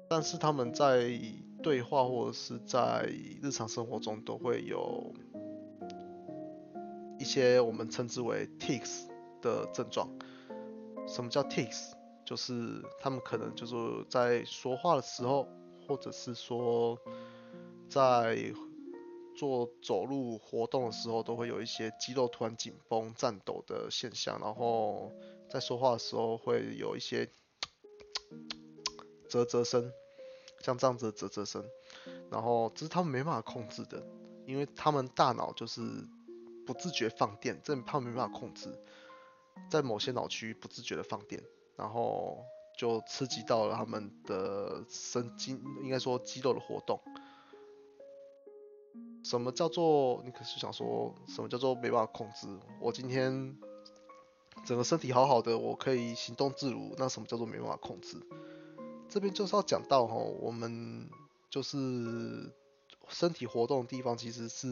[0.08, 1.20] 但是他们在
[1.62, 3.10] 对话或者是在
[3.42, 5.14] 日常生活中都会有
[7.20, 9.06] 一些我们称之为 tics
[9.42, 10.08] 的症状。
[11.06, 11.92] 什么叫 tics？
[12.24, 13.76] 就是他们可能就是
[14.08, 15.46] 在说话的时候，
[15.92, 16.98] 或者是说
[17.90, 18.54] 在
[19.36, 25.12] 做走路活动的时候，都会有一些肌肉突然紧绷、颤抖的现象，然后
[25.50, 27.30] 在说话的时候会有一些
[29.30, 29.92] 啧啧声，
[30.62, 31.66] 像这样子的啧啧声，
[32.32, 34.02] 然后这是他们没办法控制的，
[34.46, 35.82] 因为他们大脑就是
[36.66, 38.70] 不自觉放电，这他们没办法控制，
[39.70, 41.44] 在某些脑区不自觉的放电，
[41.76, 42.46] 然后
[42.82, 47.00] 就刺激到了他们的神经，应该说肌肉的活动。
[49.24, 52.48] 什么叫做你可是想说什么叫做没办法控制？
[52.80, 53.56] 我今天
[54.66, 58.18] 整个身体好好的，我可以行动自如，那什么叫做没办法控制？
[59.08, 61.08] 这边就是要讲到哈，我们
[61.52, 61.78] 就是
[63.10, 64.68] 身体活动的地方其实是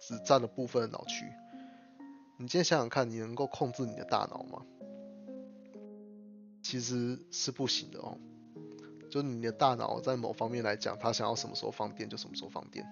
[0.00, 1.26] 只占了部分脑区。
[2.38, 4.64] 你今天想想看，你能够控制你的大脑吗？
[6.62, 8.16] 其实是不行的哦。
[9.10, 12.86] 就你的大脑在某方面来讲，它想要什么时候放电就什么时候放电。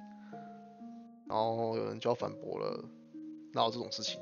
[1.26, 2.84] 然后有人就要反驳了，
[3.52, 4.20] 哪有这种事情？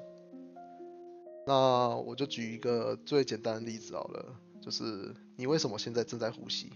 [1.46, 6.70] 那我就举一个最简单的例子好了，就是你为什么现在正在呼吸？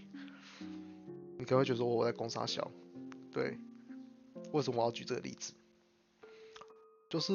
[1.37, 2.71] 你可能会觉得我在攻杀小，
[3.31, 3.59] 对？
[4.51, 5.53] 为什么我要举这个例子？
[7.07, 7.33] 就是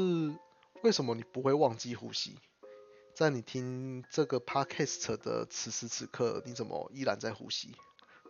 [0.83, 2.37] 为什么你不会忘记呼吸？
[3.19, 7.75] 在你听这个 podcast 的此时此刻，你怎么依然在呼吸？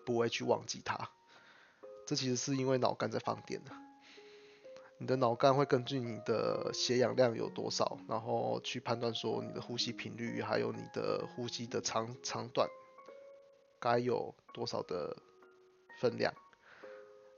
[0.06, 1.10] 不会去忘记它？
[2.06, 3.72] 这其实是因为脑干在放电的。
[4.96, 12.66] 你的脑干会根据你的血氧量有多少，然后去判断说你的呼吸频率，还有你的呼吸的长长短，
[13.78, 15.14] 该有多少的
[16.00, 16.32] 分量。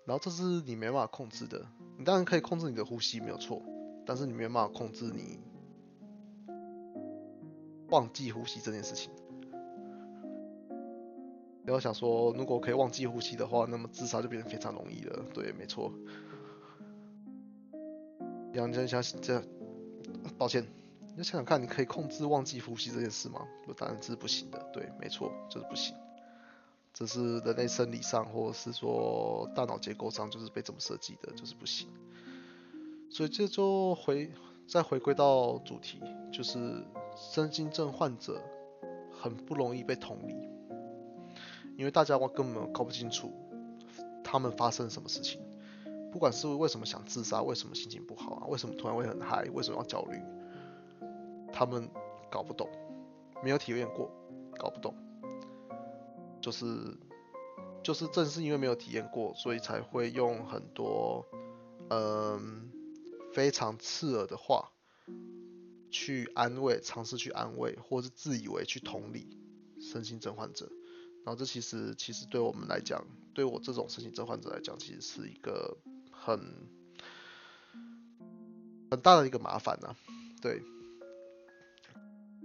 [0.05, 1.67] 然后这是你没办法控制的。
[1.99, 3.61] 你当然可以控制你的呼吸，没有错，
[4.07, 5.41] 但是你没办法控制你
[7.91, 9.11] 忘记呼吸这件事情。
[11.65, 15.25] 然后想说，如果可以忘记呼吸的话，那么自杀就变得非常容易了。
[15.33, 15.93] 对，没错。
[18.55, 19.41] 杨真想这，
[20.37, 20.67] 抱歉，
[21.17, 23.47] 你想想看，你可以控制忘记呼吸这件事吗？
[23.69, 25.95] 我当然这是不行的，对，没错，就是不行。
[26.93, 31.87] 这是人类生理上，或者是说大脑结构上，就是被这么设计的，就是不行。
[33.09, 34.33] 所以这就回
[34.67, 36.01] 再回归到主题，
[36.33, 36.59] 就是
[37.21, 38.41] 身心症患者
[39.13, 40.35] 很不容易被同理，
[41.77, 43.31] 因为大家我根本搞不清楚
[44.25, 45.39] 他们发生什么事情。
[46.11, 50.19] 不管是为什么想自杀，为什么心情不好啊，为什么突然会很嗨，为什么要焦虑，
[51.53, 51.89] 他们
[52.31, 52.69] 搞不懂，
[53.45, 54.11] 没有体验过，
[54.59, 54.95] 搞不懂，
[56.41, 56.67] 就是
[57.83, 61.25] 就是正是因为没有体验过，所以才会用很多
[61.91, 62.73] 嗯
[63.33, 64.73] 非常刺耳的话
[65.91, 69.39] 去安慰，尝试去安慰，或是自以为去同理
[69.81, 70.71] 身心症患者，
[71.25, 75.77] 然后这其实其实对我们来讲，对我这种身心症患者来讲，其实是一个。
[76.23, 76.39] 很
[78.91, 79.95] 很大的一个麻烦呐，
[80.43, 80.63] 对。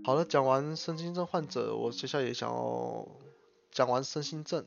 [0.06, 3.06] 好了，讲完身心症患者，我接下来也想要
[3.70, 4.66] 讲完身心症，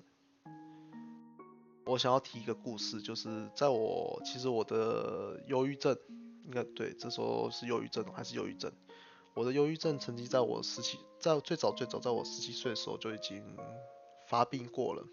[1.87, 5.97] 我想要提一个故事，就是在我其实我的忧郁症，
[6.49, 8.73] 应该对，这时候是忧郁症还是忧郁症？
[9.35, 13.45] 我的忧郁症曾经在我十七，在最早最早在我十七岁的时候就已经
[14.27, 15.07] 发病过了。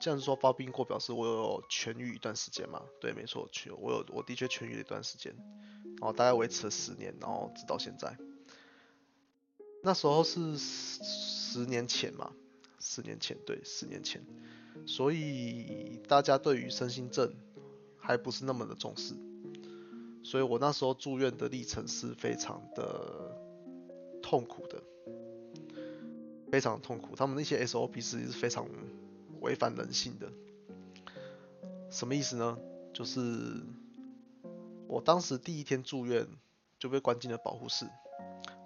[0.00, 2.82] 这样子说发病过，表示我有痊愈一段时间嘛？
[3.00, 5.34] 对，没错，痊我有我的确痊愈了一段时间。
[5.98, 8.16] 然后大概维持了十年，然后直到现在。
[9.82, 12.32] 那时候是十十年前嘛，
[12.80, 14.24] 十年前对，十年前，
[14.86, 17.34] 所以大家对于身心症
[17.98, 19.14] 还不是那么的重视，
[20.24, 23.38] 所以我那时候住院的历程是非常的
[24.22, 24.82] 痛苦的，
[26.50, 27.14] 非常痛苦。
[27.14, 28.66] 他们那些 SOP 是非常
[29.40, 30.32] 违反人性的，
[31.90, 32.58] 什么意思呢？
[32.94, 33.20] 就是
[34.88, 36.26] 我当时第一天住院
[36.78, 37.86] 就被关进了保护室。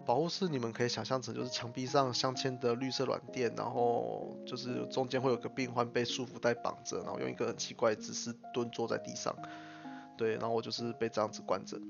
[0.07, 9.37] 保护室你们可以想象成就是墙壁上镶嵌的绿色软垫，然后就是中间会有个病患被束缚带绑着，然后用一个很奇怪的姿势蹲坐在地上。
[10.19, 11.81] 对，然后我就是被这样子关着。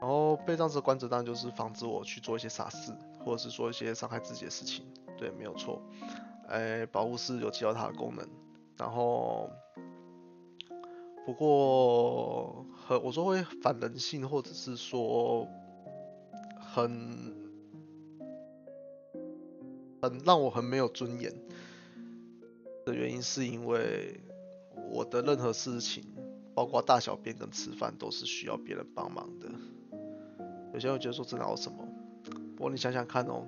[0.00, 2.92] 然后被这样子关着，当然就是防止我去做一些傻事，
[3.24, 4.84] 或者是做一些伤害自己的事情。
[5.18, 5.82] 对，没有错。
[6.46, 8.28] 哎，保护室有起到它的功能。
[8.76, 9.50] 然后。
[11.26, 15.48] 不过，很我说会反人性，或者是说
[16.60, 17.34] 很
[20.02, 21.32] 很让我很没有尊严
[22.84, 24.20] 的原因，是因为
[24.90, 26.04] 我的任何事情，
[26.54, 29.50] 包括大小便跟吃饭，都是需要别人帮忙的。
[30.72, 31.86] 有些人会觉得说这哪有什么？
[32.56, 33.46] 不过你想想看哦，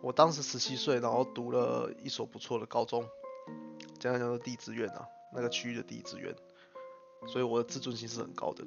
[0.00, 3.04] 我当时十七岁，然后读了一所不错的高中，
[3.98, 6.34] 这样叫做第一志愿啊，那个区域的第一志愿。
[7.28, 8.64] 所以我的自尊心是很高的，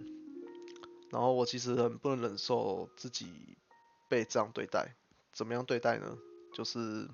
[1.10, 3.58] 然后我其实很不能忍受自己
[4.08, 4.96] 被这样对待。
[5.34, 6.18] 怎么样对待呢？
[6.54, 7.10] 就是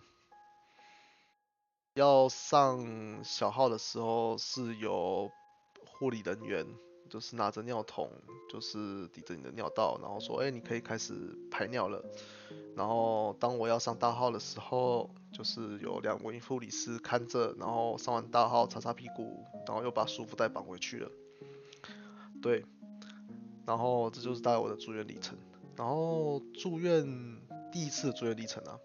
[1.94, 5.30] 要上小号的时候，是有
[5.86, 6.66] 护理人员，
[7.10, 8.10] 就是拿着尿桶，
[8.50, 11.14] 就是抵着你的尿道，然后说：“哎，你可以开始
[11.52, 12.04] 排尿了。”
[12.78, 21.12] 然后当我要上大号的时候，就是有两位护理师看着，然后上完大号擦擦屁股，然后又把束缚带绑回去了。
[22.42, 22.64] 对，
[23.66, 25.38] 然后这就是大概我的住院历程。
[25.76, 27.06] 然后住院
[27.72, 28.80] 第一次住院历程啊，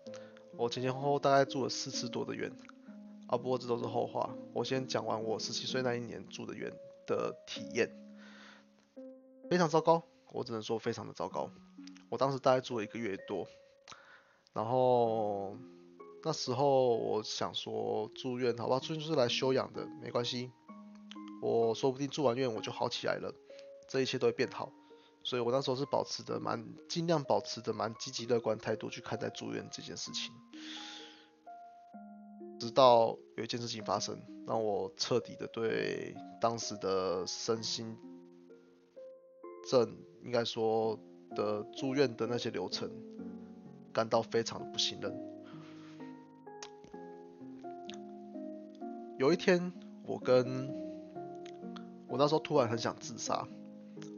[0.56, 2.50] 我前前后后大概住了四次多的院，
[3.28, 4.30] 啊，不过这都是后话。
[4.52, 6.72] 我先讲完我十七岁那一年住的院
[7.06, 7.90] 的体验，
[9.50, 11.50] 非常糟糕，我只能说非常的糟糕。
[12.08, 13.46] 我当时大概住了一个月多，
[14.52, 15.56] 然后
[16.22, 20.52] 那时候我想说住院好吧，住院就是来休养的，没关系，
[21.42, 23.34] 我说不定住完院我就好起来了。
[23.88, 24.72] 这一切都会变好，
[25.22, 30.32] 所以我那时候是保持的蛮尽量保持的蛮积极乐观态度去看待住院这件事情，
[32.66, 37.96] 直到有一件事情发生，让我彻底的对当时的身心
[39.68, 40.98] 症应该说
[41.36, 42.90] 的住院的那些流程
[43.92, 45.14] 感到非常的不信任。
[49.16, 49.72] 有一天，
[50.04, 50.68] 我跟
[52.08, 53.46] 我那时候突然很想自杀。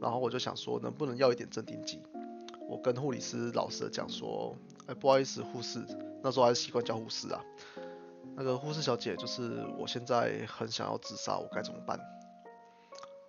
[0.01, 2.01] 然后我就想说，能不能要一点镇定剂？
[2.67, 4.55] 我跟护理师老实的讲说，
[4.87, 5.79] 哎，不好意思，护士，
[6.21, 7.43] 那时候还是习惯叫护士啊。
[8.39, 11.99] 那个护士小姐，就是我现在很想要自杀，我该怎么办？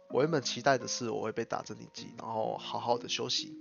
[0.09, 3.53] 我原本期待的是我会被打镇定剂，然后好好的休息。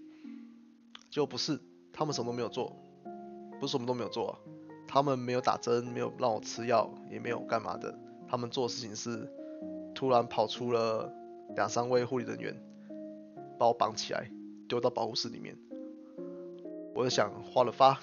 [1.09, 1.59] 结果不是，
[1.91, 2.75] 他们什么都没有做，
[3.59, 4.37] 不是什么都没有做，
[4.87, 7.97] 他们没有打针，没有让我吃药，也没有干嘛的。
[8.27, 9.27] 他们做的事情是，
[9.95, 11.11] 突然跑出了
[11.55, 12.55] 两三位护理人员。
[13.57, 14.29] 把我绑起来，
[14.69, 15.57] 丢到保护室里面。
[16.93, 17.99] 我就想，花了发，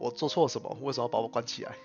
[0.00, 0.74] 我做错了什么？
[0.80, 1.76] 为什么要把我关起来？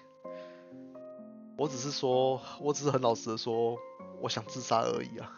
[1.58, 3.78] 我只是说，我只是很老实的说，
[4.22, 5.32] 我想自杀而已啊，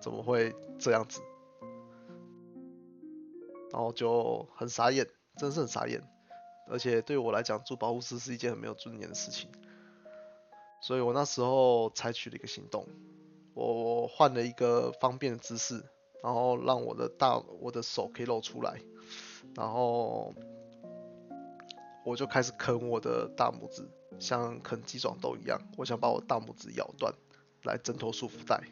[0.00, 1.20] 怎么会这样子？
[3.70, 6.02] 然后就很傻眼，真是很傻眼。
[6.68, 9.50] 而且对我来讲，做保护师是一件很没有尊严的事情。
[10.80, 12.86] 所以我那时候采取了一个行动，
[13.52, 15.84] 我换了一个方便的姿势。
[16.22, 18.80] 然后让我的大我的手可以露出来，
[19.54, 20.32] 然后
[22.02, 23.86] 我就开始啃我的大拇指，
[24.18, 25.60] 像啃鸡爪豆一样。
[25.76, 27.12] 我想把我大拇指咬断，
[27.64, 28.62] 来挣脱束缚带。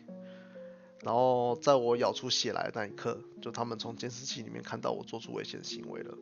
[1.02, 6.16] 然后在我咬出血来的那一刻，就他们从监视器里面看到我做出危险行为了。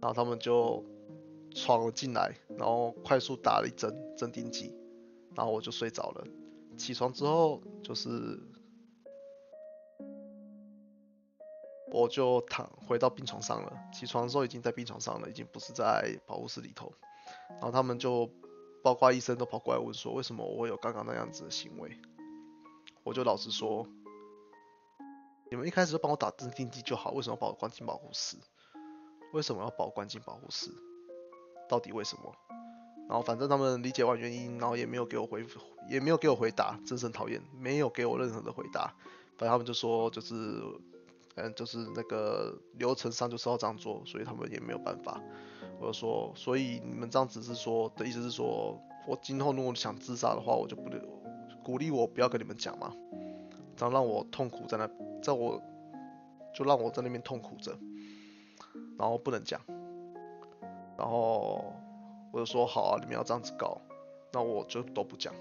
[0.00, 0.84] 然后他们就
[1.54, 4.74] 闯了进来，然后快速打了一针镇定剂，
[5.34, 6.26] 然后我就睡着了。
[6.76, 8.40] 起床之后就是。
[11.94, 16.90] 我就躺回到病床上了，起床的时候已经在病床上了，已经不是在保护室里头。
[17.60, 18.30] 然后他们就，
[18.82, 21.98] 包括医生都跑过来问说，为什么我会有刚刚那样子的行为？
[23.04, 23.86] 我就老实说，
[25.50, 28.36] 你们一开始就帮我打镇定剂就好，为什么把我关进保护室？
[29.32, 30.70] 为什么要把我关进保护室？
[31.68, 32.34] 到底为什么？
[33.08, 35.44] 然后反正他们理解完原因，然后也没有给我回，
[35.88, 38.94] 也没有给我回答，真是讨厌，没有给我任何的回答。
[39.36, 40.34] 反正他们就说就是，
[41.34, 45.20] 嗯，就是那个流程上就是要这样做，所以他们也没有办法。
[45.82, 51.00] 我说，所以你们这样子是说的意思是说，我今后如果想自杀的话，我就不能
[51.62, 52.92] 鼓励我不要跟你们讲嘛，
[53.76, 54.88] 这样让我痛苦在那，
[55.22, 55.60] 在我
[56.54, 57.76] 就让我在那边痛苦着，
[58.98, 59.60] 然后不能讲，
[60.96, 61.74] 然后
[62.32, 63.80] 我就说好啊，你们要这样子搞，
[64.32, 65.34] 那我就都不讲，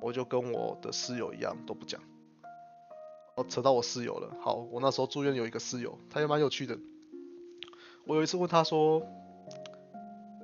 [0.00, 2.00] 我就跟我的室友一样都不讲。
[3.36, 4.34] 哦，扯到我室友了。
[4.40, 6.76] 好，我那时候住院有一个室友，他也蛮有趣的。
[8.06, 9.02] 我有一次问他说：“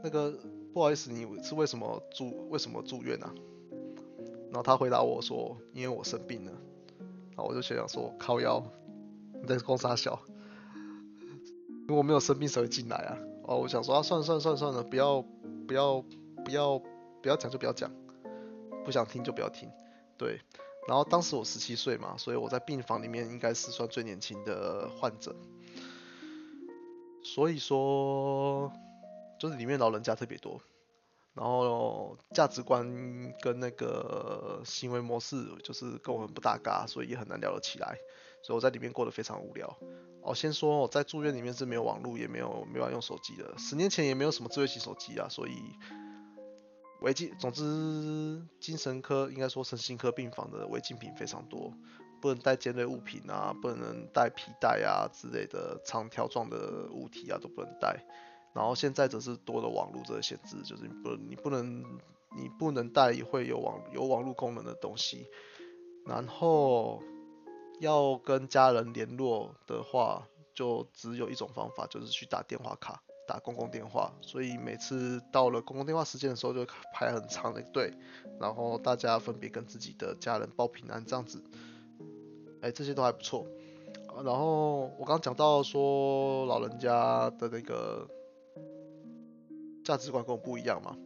[0.02, 0.32] 那个
[0.72, 3.34] 不好意思，你是为什么住为什么住院啊？”
[4.52, 6.52] 然后他回答我说：“因为我生病了。”
[7.36, 8.62] 然后我就想想说：“靠腰，
[9.40, 10.20] 你在公啥小？
[11.88, 15.22] 如果没有生病谁会进来啊？”哦，我想说啊，算了算了算了算了，不要
[15.66, 16.02] 不要
[16.44, 16.78] 不要
[17.22, 17.90] 不要讲就不要讲，
[18.84, 19.68] 不想听就不要听，
[20.16, 20.40] 对。
[20.88, 25.34] 然后当时我十七岁嘛，所以我在病房里面应该是算最年轻的患者。
[27.34, 28.72] 所以说，
[29.40, 30.60] 就是里面老人家特别多，
[31.34, 32.86] 然后价值观
[33.42, 37.98] 跟那个行为模式就是跟我们不搭嘎，所以也很难聊得起来。
[38.42, 39.76] 所以我在里面过得非常无聊。
[40.22, 43.54] 哦，先说我在住院里面是没有网络，也没有没法用手机的。
[43.58, 45.52] 十年前也没有什么智慧型手机啊，所以。
[47.02, 51.70] 违禁，总之，精神科应该说身心科病房的违禁品非常多，
[52.20, 58.04] 不能带尖锐物品啊，不能带皮带啊之类的长条状的物体啊都不能带。
[58.54, 61.82] 然后现在则是多了网络这个限制，就是你不你不能
[62.36, 65.26] 你不能带会有网有网络功能的东西。
[66.06, 67.02] 然后
[67.80, 73.02] 要跟家人联络的话，就只有一种方法，就是去打电话卡。
[73.28, 76.64] 打公共电话，所以每次到了公共电话时间的时候，就
[76.94, 77.92] 排很长的队，
[78.38, 81.42] 然后大家分别跟自己的家人报平安这样子，
[82.66, 83.46] 哎，这些都还不错。
[84.24, 88.08] 然后我刚讲到说老人家的那个
[89.84, 90.96] 价值观跟我不一样嘛，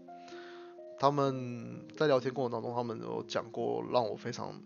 [0.98, 4.62] 他们在聊天过程当中，他们有讲过让我非常，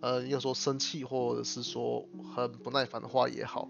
[0.00, 3.68] 呃，要说生气或者是说很不耐烦的话也好。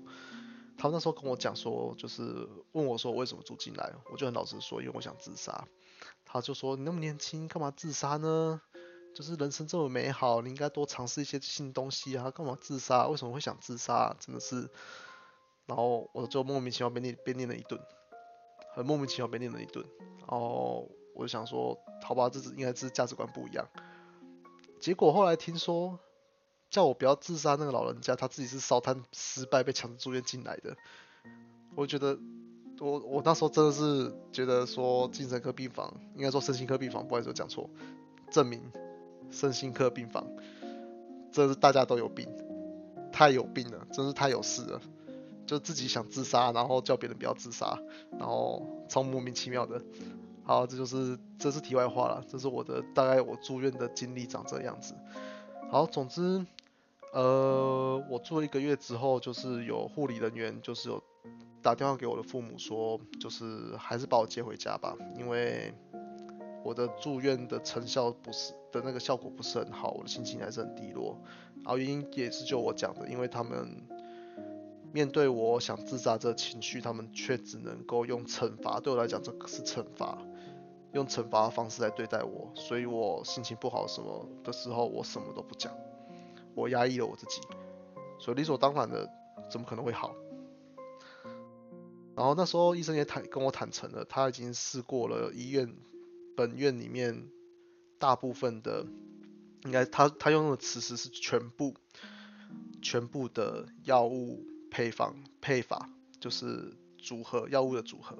[0.78, 5.66] 他那时候跟我讲说，就是问我说为什么住进来，我就很老实说，因为我想自杀。
[6.24, 8.60] 他就说你那么年轻，干嘛自杀呢？
[9.14, 13.06] 就是人生这么美好，你应该多尝试一些新东西啊，干嘛自杀？
[13.08, 14.16] 为什么会想自杀？
[14.20, 14.68] 真的是，
[15.66, 17.80] 然后我就莫名其妙被念被念了一顿，
[18.74, 19.84] 很莫名其妙被念了一顿。
[20.18, 23.68] 然后我就想说，好吧，这是应该是价值观不一样。
[24.80, 25.98] 结果后来听说。
[26.72, 30.74] 叫我不要自杀，那个老人家他自己是烧炭失败被强制住院进来的。
[31.74, 32.18] 我觉得，
[32.80, 37.68] 我我那时候真的是觉得说精神科病房，应该说身心科病房，不好意思讲错，
[38.30, 38.72] 证明
[39.32, 40.24] 身心科病房，
[41.32, 42.28] 这是大家都有病，
[43.10, 44.80] 太有病了，真是太有事了，
[45.46, 47.78] 就自己想自杀，然后叫别人不要自杀，
[48.18, 49.82] 然后超莫名其妙的。
[50.44, 54.94] 好，这就是这是题外话了，这是我的大概我住院的经历长这样子。
[55.70, 56.44] 好，总之。
[57.14, 61.02] 呃，我住了一个月之后，就是有护理人员，就是有
[61.60, 65.74] 打电话给我的父母说，就是还是把我接回家吧，因为
[66.64, 71.20] 我的住院的成效不是的那个效果不是很好，我的心情还是很低落。
[71.56, 73.82] 然后原因也是就我讲的，因为他们
[74.92, 80.18] 面对我想自杀这情绪，他们却只能够用惩罚，对我来讲这是惩罚，
[80.92, 85.72] 用惩罚的方式来对待我，所以我心情不好什么的时候，我什么都不讲。
[86.54, 87.40] 我压抑了我自己，
[88.18, 89.08] 所以理所当然的，
[89.50, 90.14] 怎么可能会好？
[92.14, 95.74] 然后那时候医生也坦跟我坦诚了，他已经试过了医院
[96.36, 97.28] 本院里面
[97.98, 98.86] 大部分的，
[99.64, 101.74] 应该他他用的词是是全部
[102.80, 105.88] 全部的药物配方配法，
[106.20, 108.18] 就是组合药物的组合，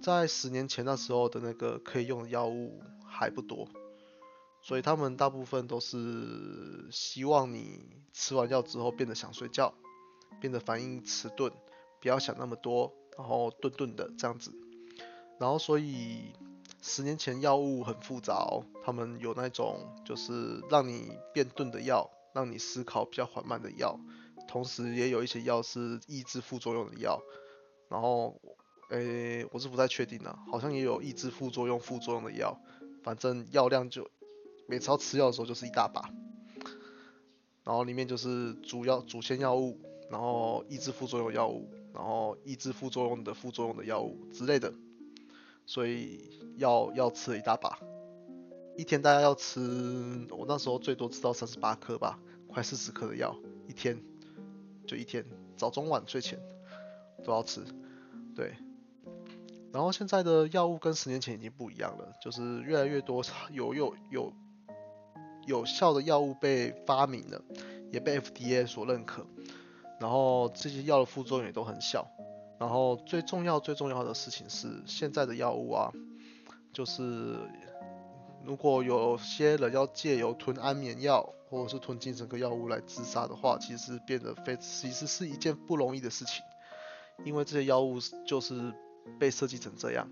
[0.00, 3.68] 在十年前那时候的那个可以用的药物还不多。
[4.62, 7.80] 所以他们大部分都是希望你
[8.12, 9.72] 吃完药之后变得想睡觉，
[10.40, 11.52] 变得反应迟钝，
[12.00, 14.52] 不要想那么多，然后顿顿的这样子。
[15.38, 16.32] 然后所以
[16.88, 18.46] 十年前药物很复杂，
[18.84, 23.98] 他们有那种就是让你变钝的药，让你思考比较缓慢的药，
[24.46, 27.20] 同时也有一些药是抑制副作用的药。
[27.88, 28.40] 然后，
[28.90, 32.56] 诶，我是不太确定的，好像也有抑制副作用副作用的药，
[33.02, 34.08] 反正药量就。
[34.68, 36.10] 每次要吃药的时候就是一大把，
[37.62, 39.80] 然后里面就是主要主线药物，
[40.10, 44.74] 然后抑制副作用药物，然后抑制副作用的副作用的药物之类的，
[45.66, 47.78] 所以要要吃了一大把，
[48.76, 49.60] 一天大概要吃，
[50.30, 53.36] 我那时候最多吃到三十八颗吧，快四十颗的药，
[53.68, 54.02] 一天
[54.86, 55.24] 就一天，
[55.56, 56.38] 早中晚睡前
[57.24, 57.62] 都要吃。
[58.34, 58.54] 对，
[59.72, 64.32] 然后现在的药物跟十年前已经不一样了，就是越来越多有有有
[65.46, 67.42] 有效的药物被发明了，
[67.92, 69.26] 也被 FDA 所认可，
[70.00, 72.06] 然后这些药的副作用也都很小。
[72.58, 75.92] 然后最重要最重要的事情是，现在的药物啊，
[76.76, 77.38] 就是
[78.44, 86.44] 如果有些人要借由吞安眠药或者是吞精神科药物来自杀的话，其实变得非其实是一件不容易的事情，
[87.24, 88.74] 因为这些药物就是
[89.18, 90.06] 被设计成这样，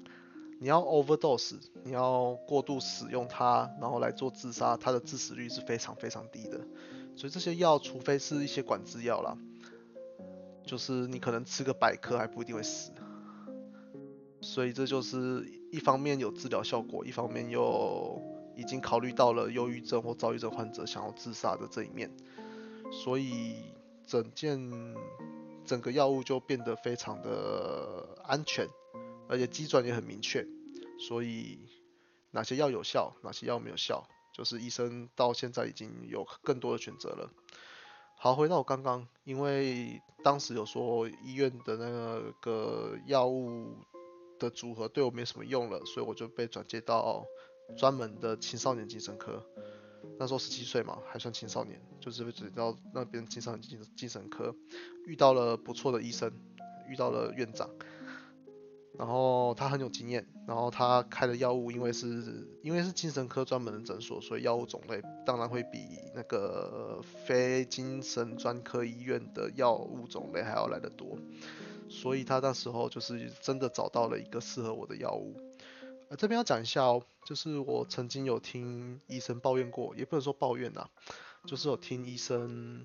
[0.59, 6.59] 你要 overdose，你要过度使用它，然后来做自杀，它的致死率是非常非常低的，
[7.15, 9.37] 所以这些药除非是一些管制药啦。
[10.65, 12.91] 就是你可能吃个百颗还不一定会死，
[14.41, 18.23] 所以这就是一方面有治疗效果，一方面又
[18.55, 22.09] 已经考虑到了忧郁症或躁郁症患者想要自杀的这一面，
[22.93, 23.57] 所以
[24.07, 24.71] 整件
[25.65, 28.69] 整个药物就变得非常的安全，
[29.29, 30.47] 而且基准也很明确，
[30.97, 31.59] 所以
[32.31, 37.29] 哪些药有效，哪些药没有效，就是医生到现在已经有更多的选择了。
[38.17, 43.75] 好，回到我刚刚，因为当时有说医院的那个药物
[44.39, 47.27] 的组合对我没什么用了，所以我就被转接到
[47.77, 49.45] 专门的青少年精神科。
[50.19, 54.55] 那时候十七岁嘛，还算青少年，就是被转到那边青少年精精神科，
[55.07, 56.31] 遇到了不错的医生，
[56.89, 57.71] 遇到了院长。
[58.97, 65.81] 然后他很有经验，然后他开的药物，因为是因为是精神科专门的诊所，所以药物种类当然会比
[66.15, 71.19] 那个非精神专科医院的药物种类还要来得多。
[71.89, 75.37] 所以他那时候就是真的找到了一个适合我的药物。
[76.09, 80.89] 呃，这边要讲一下哦，就是我曾经有听医生抱怨过，也不能说抱怨呐，
[81.47, 82.85] 就是有听医生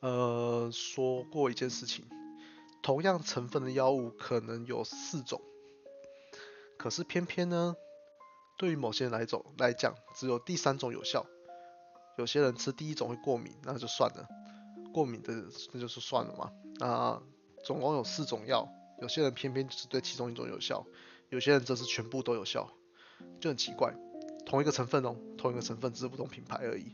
[0.00, 2.04] 呃说过一件事情。
[2.82, 5.40] 同样成分的药物可能有四种，
[6.76, 7.76] 可是偏偏呢，
[8.58, 11.24] 对于某些人来种来讲，只有第三种有效。
[12.18, 14.26] 有些人吃第一种会过敏，那就算了，
[14.92, 15.32] 过敏的
[15.72, 16.50] 那就是算了嘛。
[16.80, 17.22] 那
[17.64, 18.68] 总共有四种药，
[19.00, 20.86] 有些人偏偏只对其中一种有效，
[21.30, 22.68] 有些人则是全部都有效，
[23.40, 23.94] 就很奇怪。
[24.44, 26.92] 同一个成分哦，同一个成分只是不同品牌而已。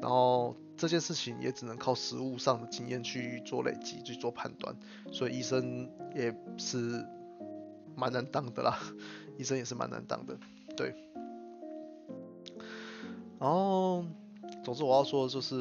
[0.00, 4.76] 然后这件事情也只能靠实物上的经验去做累积，去做判断，
[5.12, 7.04] 所以医生也是
[7.96, 8.78] 蛮难当的啦，
[9.36, 10.38] 医生也是蛮难当的，
[10.76, 10.94] 对。
[13.38, 14.04] 然后，
[14.62, 15.56] 总之我要说的就是，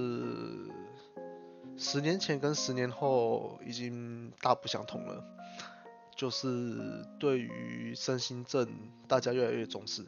[1.82, 5.24] 十年前跟十年后已经大不相同了，
[6.14, 6.78] 就是
[7.18, 8.68] 对于身心症，
[9.08, 10.06] 大家越来越重视。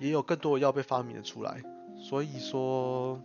[0.00, 1.62] 也有更多的药被发明了出来，
[1.98, 3.20] 所以说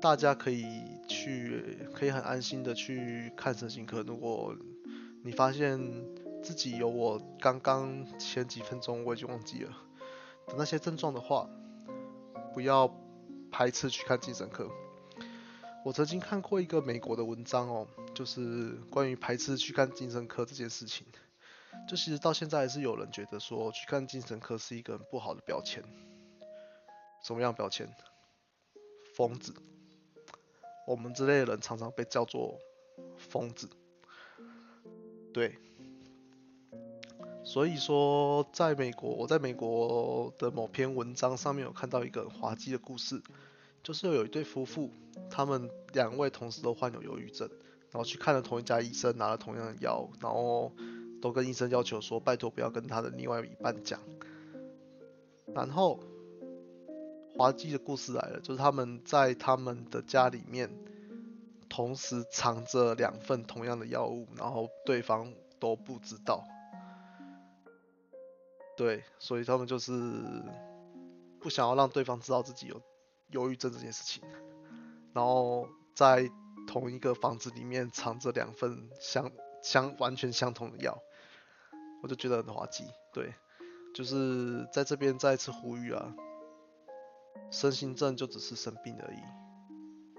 [0.00, 0.64] 大家可以
[1.08, 4.00] 去，可以很安心的去看神经科。
[4.02, 4.54] 如果
[5.24, 5.80] 你发现
[6.40, 9.72] 自己有我刚刚前几分钟我已经忘记了
[10.56, 11.48] 那些症状的话，
[12.52, 12.92] 不要
[13.50, 14.68] 排斥去看精神科。
[15.84, 21.06] 我曾经看过一个美国的文章哦，就是关于排斥去看精神科这件事情。
[21.88, 25.82] 就其实到现在还是有人觉得说去看精神科是一个很不好的标签。
[27.22, 27.88] 什么样标签？
[29.14, 29.54] 疯子。
[30.86, 32.58] 我们这类人常常被叫做
[33.16, 33.68] 疯子。
[35.32, 35.56] 对。
[37.50, 43.20] 所以说，在美国，我在美国的某篇文章上面有看到一个滑稽的故事，
[43.82, 44.88] 就是有一对夫妇，
[45.28, 47.48] 他们两位同时都患有忧郁症，
[47.90, 50.70] 然后去看了同一家医生，拿了同样的药，然后。
[51.22, 54.00] 都跟医生要求说，拜托不要跟他的另外一半讲。
[55.54, 56.00] 然后
[57.36, 60.70] 滑稽的故事来了，就是他们在他们的家里面
[61.68, 66.42] 同时藏着两份同样的药物，然后对方都不知道。
[68.80, 69.92] 对，所以他们就是
[71.38, 72.80] 不想要让对方知道自己有
[73.28, 74.22] 忧郁症这件事情，
[75.12, 76.30] 然后在
[76.66, 79.30] 同一个房子里面藏着两份相
[79.62, 80.98] 相完全相同的药。
[82.02, 83.34] 我就觉得很滑稽，对，
[83.94, 86.14] 就是在这边再一次呼吁啊，
[87.50, 89.18] 身心症就只是生病而已，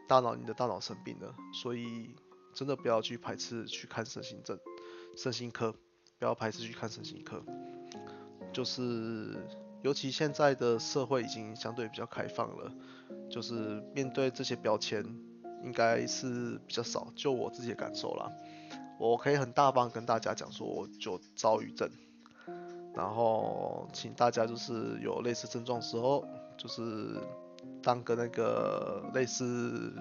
[0.08, 2.14] 大脑你的大脑生病了，所以
[2.54, 4.60] 真的不要去排斥去看身心症、
[5.18, 5.74] 身心科，
[6.20, 7.44] 不要排斥去看身心科，
[8.52, 9.46] 就是
[9.82, 12.72] 尤其现在的社会已经相对比较开放了，
[13.30, 15.04] 就是面对这些标签
[15.64, 18.32] 应该是比较少，就我自己的感受啦。
[19.00, 21.90] 我可以很大方跟大家讲说，我就躁郁症，
[22.94, 26.24] 然后请大家就是有类似症状时候，
[26.56, 27.18] 就是
[27.82, 29.92] 当个那个类似，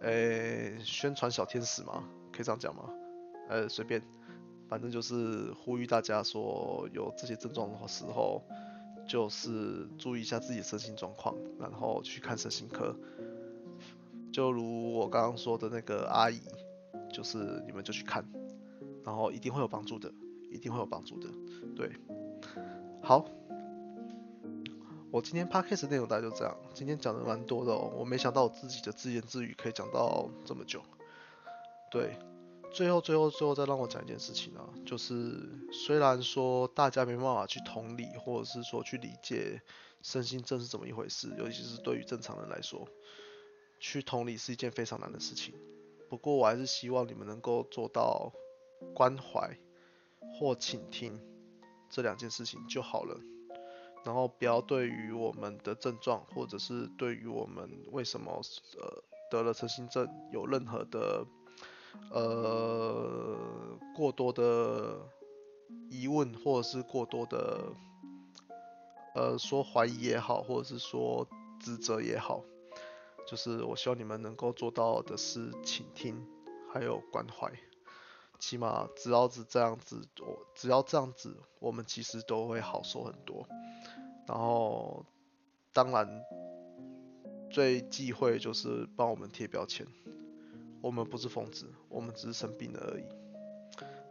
[0.00, 2.02] 诶宣传小天使嘛，
[2.32, 2.84] 可以这样讲吗？
[3.50, 4.02] 呃随便，
[4.68, 8.42] 反正就是呼吁大家说有这些症状的时候，
[9.06, 12.94] 就是注意一下自己身心状况，然后去看身心科。
[14.32, 16.40] 就如我刚刚说的那个阿姨，
[17.12, 18.24] 就是你们就去看，
[19.04, 20.12] 然后一定会有帮助的，
[20.50, 21.28] 一定会有帮助的。
[21.74, 21.90] 对，
[23.02, 23.24] 好，
[25.10, 30.82] 我今天 podcast 内容大概就这样，今天讲的蛮多的哦，我没想到我自己的自言自语可以讲到这么久。
[31.90, 32.18] 对，
[32.76, 39.62] 最后最后最后再让我讲一件事情啊，就是虽然说大家没办法去同理，或者是说去理解
[40.02, 42.86] 身心症是怎么一回事，尤其是对于正常人来说。
[43.80, 45.54] 去同理是一件非常难的事情，
[46.10, 48.30] 不过我还是希望你们能够做到
[48.94, 49.58] 关怀
[50.34, 51.18] 或倾听
[51.88, 53.18] 这两件事情就好了，
[54.04, 58.40] 然后不要对于我们的症状或者是对于我们为什么
[58.78, 61.26] 呃得了身心症有任何的
[62.10, 63.36] 呃
[63.94, 64.98] 过多的
[65.90, 67.72] 疑问或者是过多的
[69.14, 71.26] 呃说怀疑也好，或者是说
[71.60, 72.42] 指责也好。
[73.26, 76.24] 就是我希望你们能够做到的是倾听，
[76.72, 77.52] 还有关怀，
[78.38, 83.44] 起码只要是这样子，我只要这样子，我们其实都会好受很多。
[84.28, 85.04] 然后，
[85.72, 86.08] 当然
[87.50, 89.84] 最忌讳就是帮我们贴标签，
[90.86, 93.04] 我们不是疯子，我们只是生病了而已。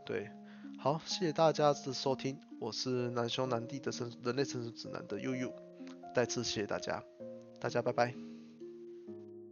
[0.05, 0.29] 对，
[0.77, 5.49] 好，谢谢大家的收听，我是难兄难弟的生人类生存指南的悠悠，
[6.13, 7.01] 再次谢谢大家，
[7.61, 8.24] 大家拜拜。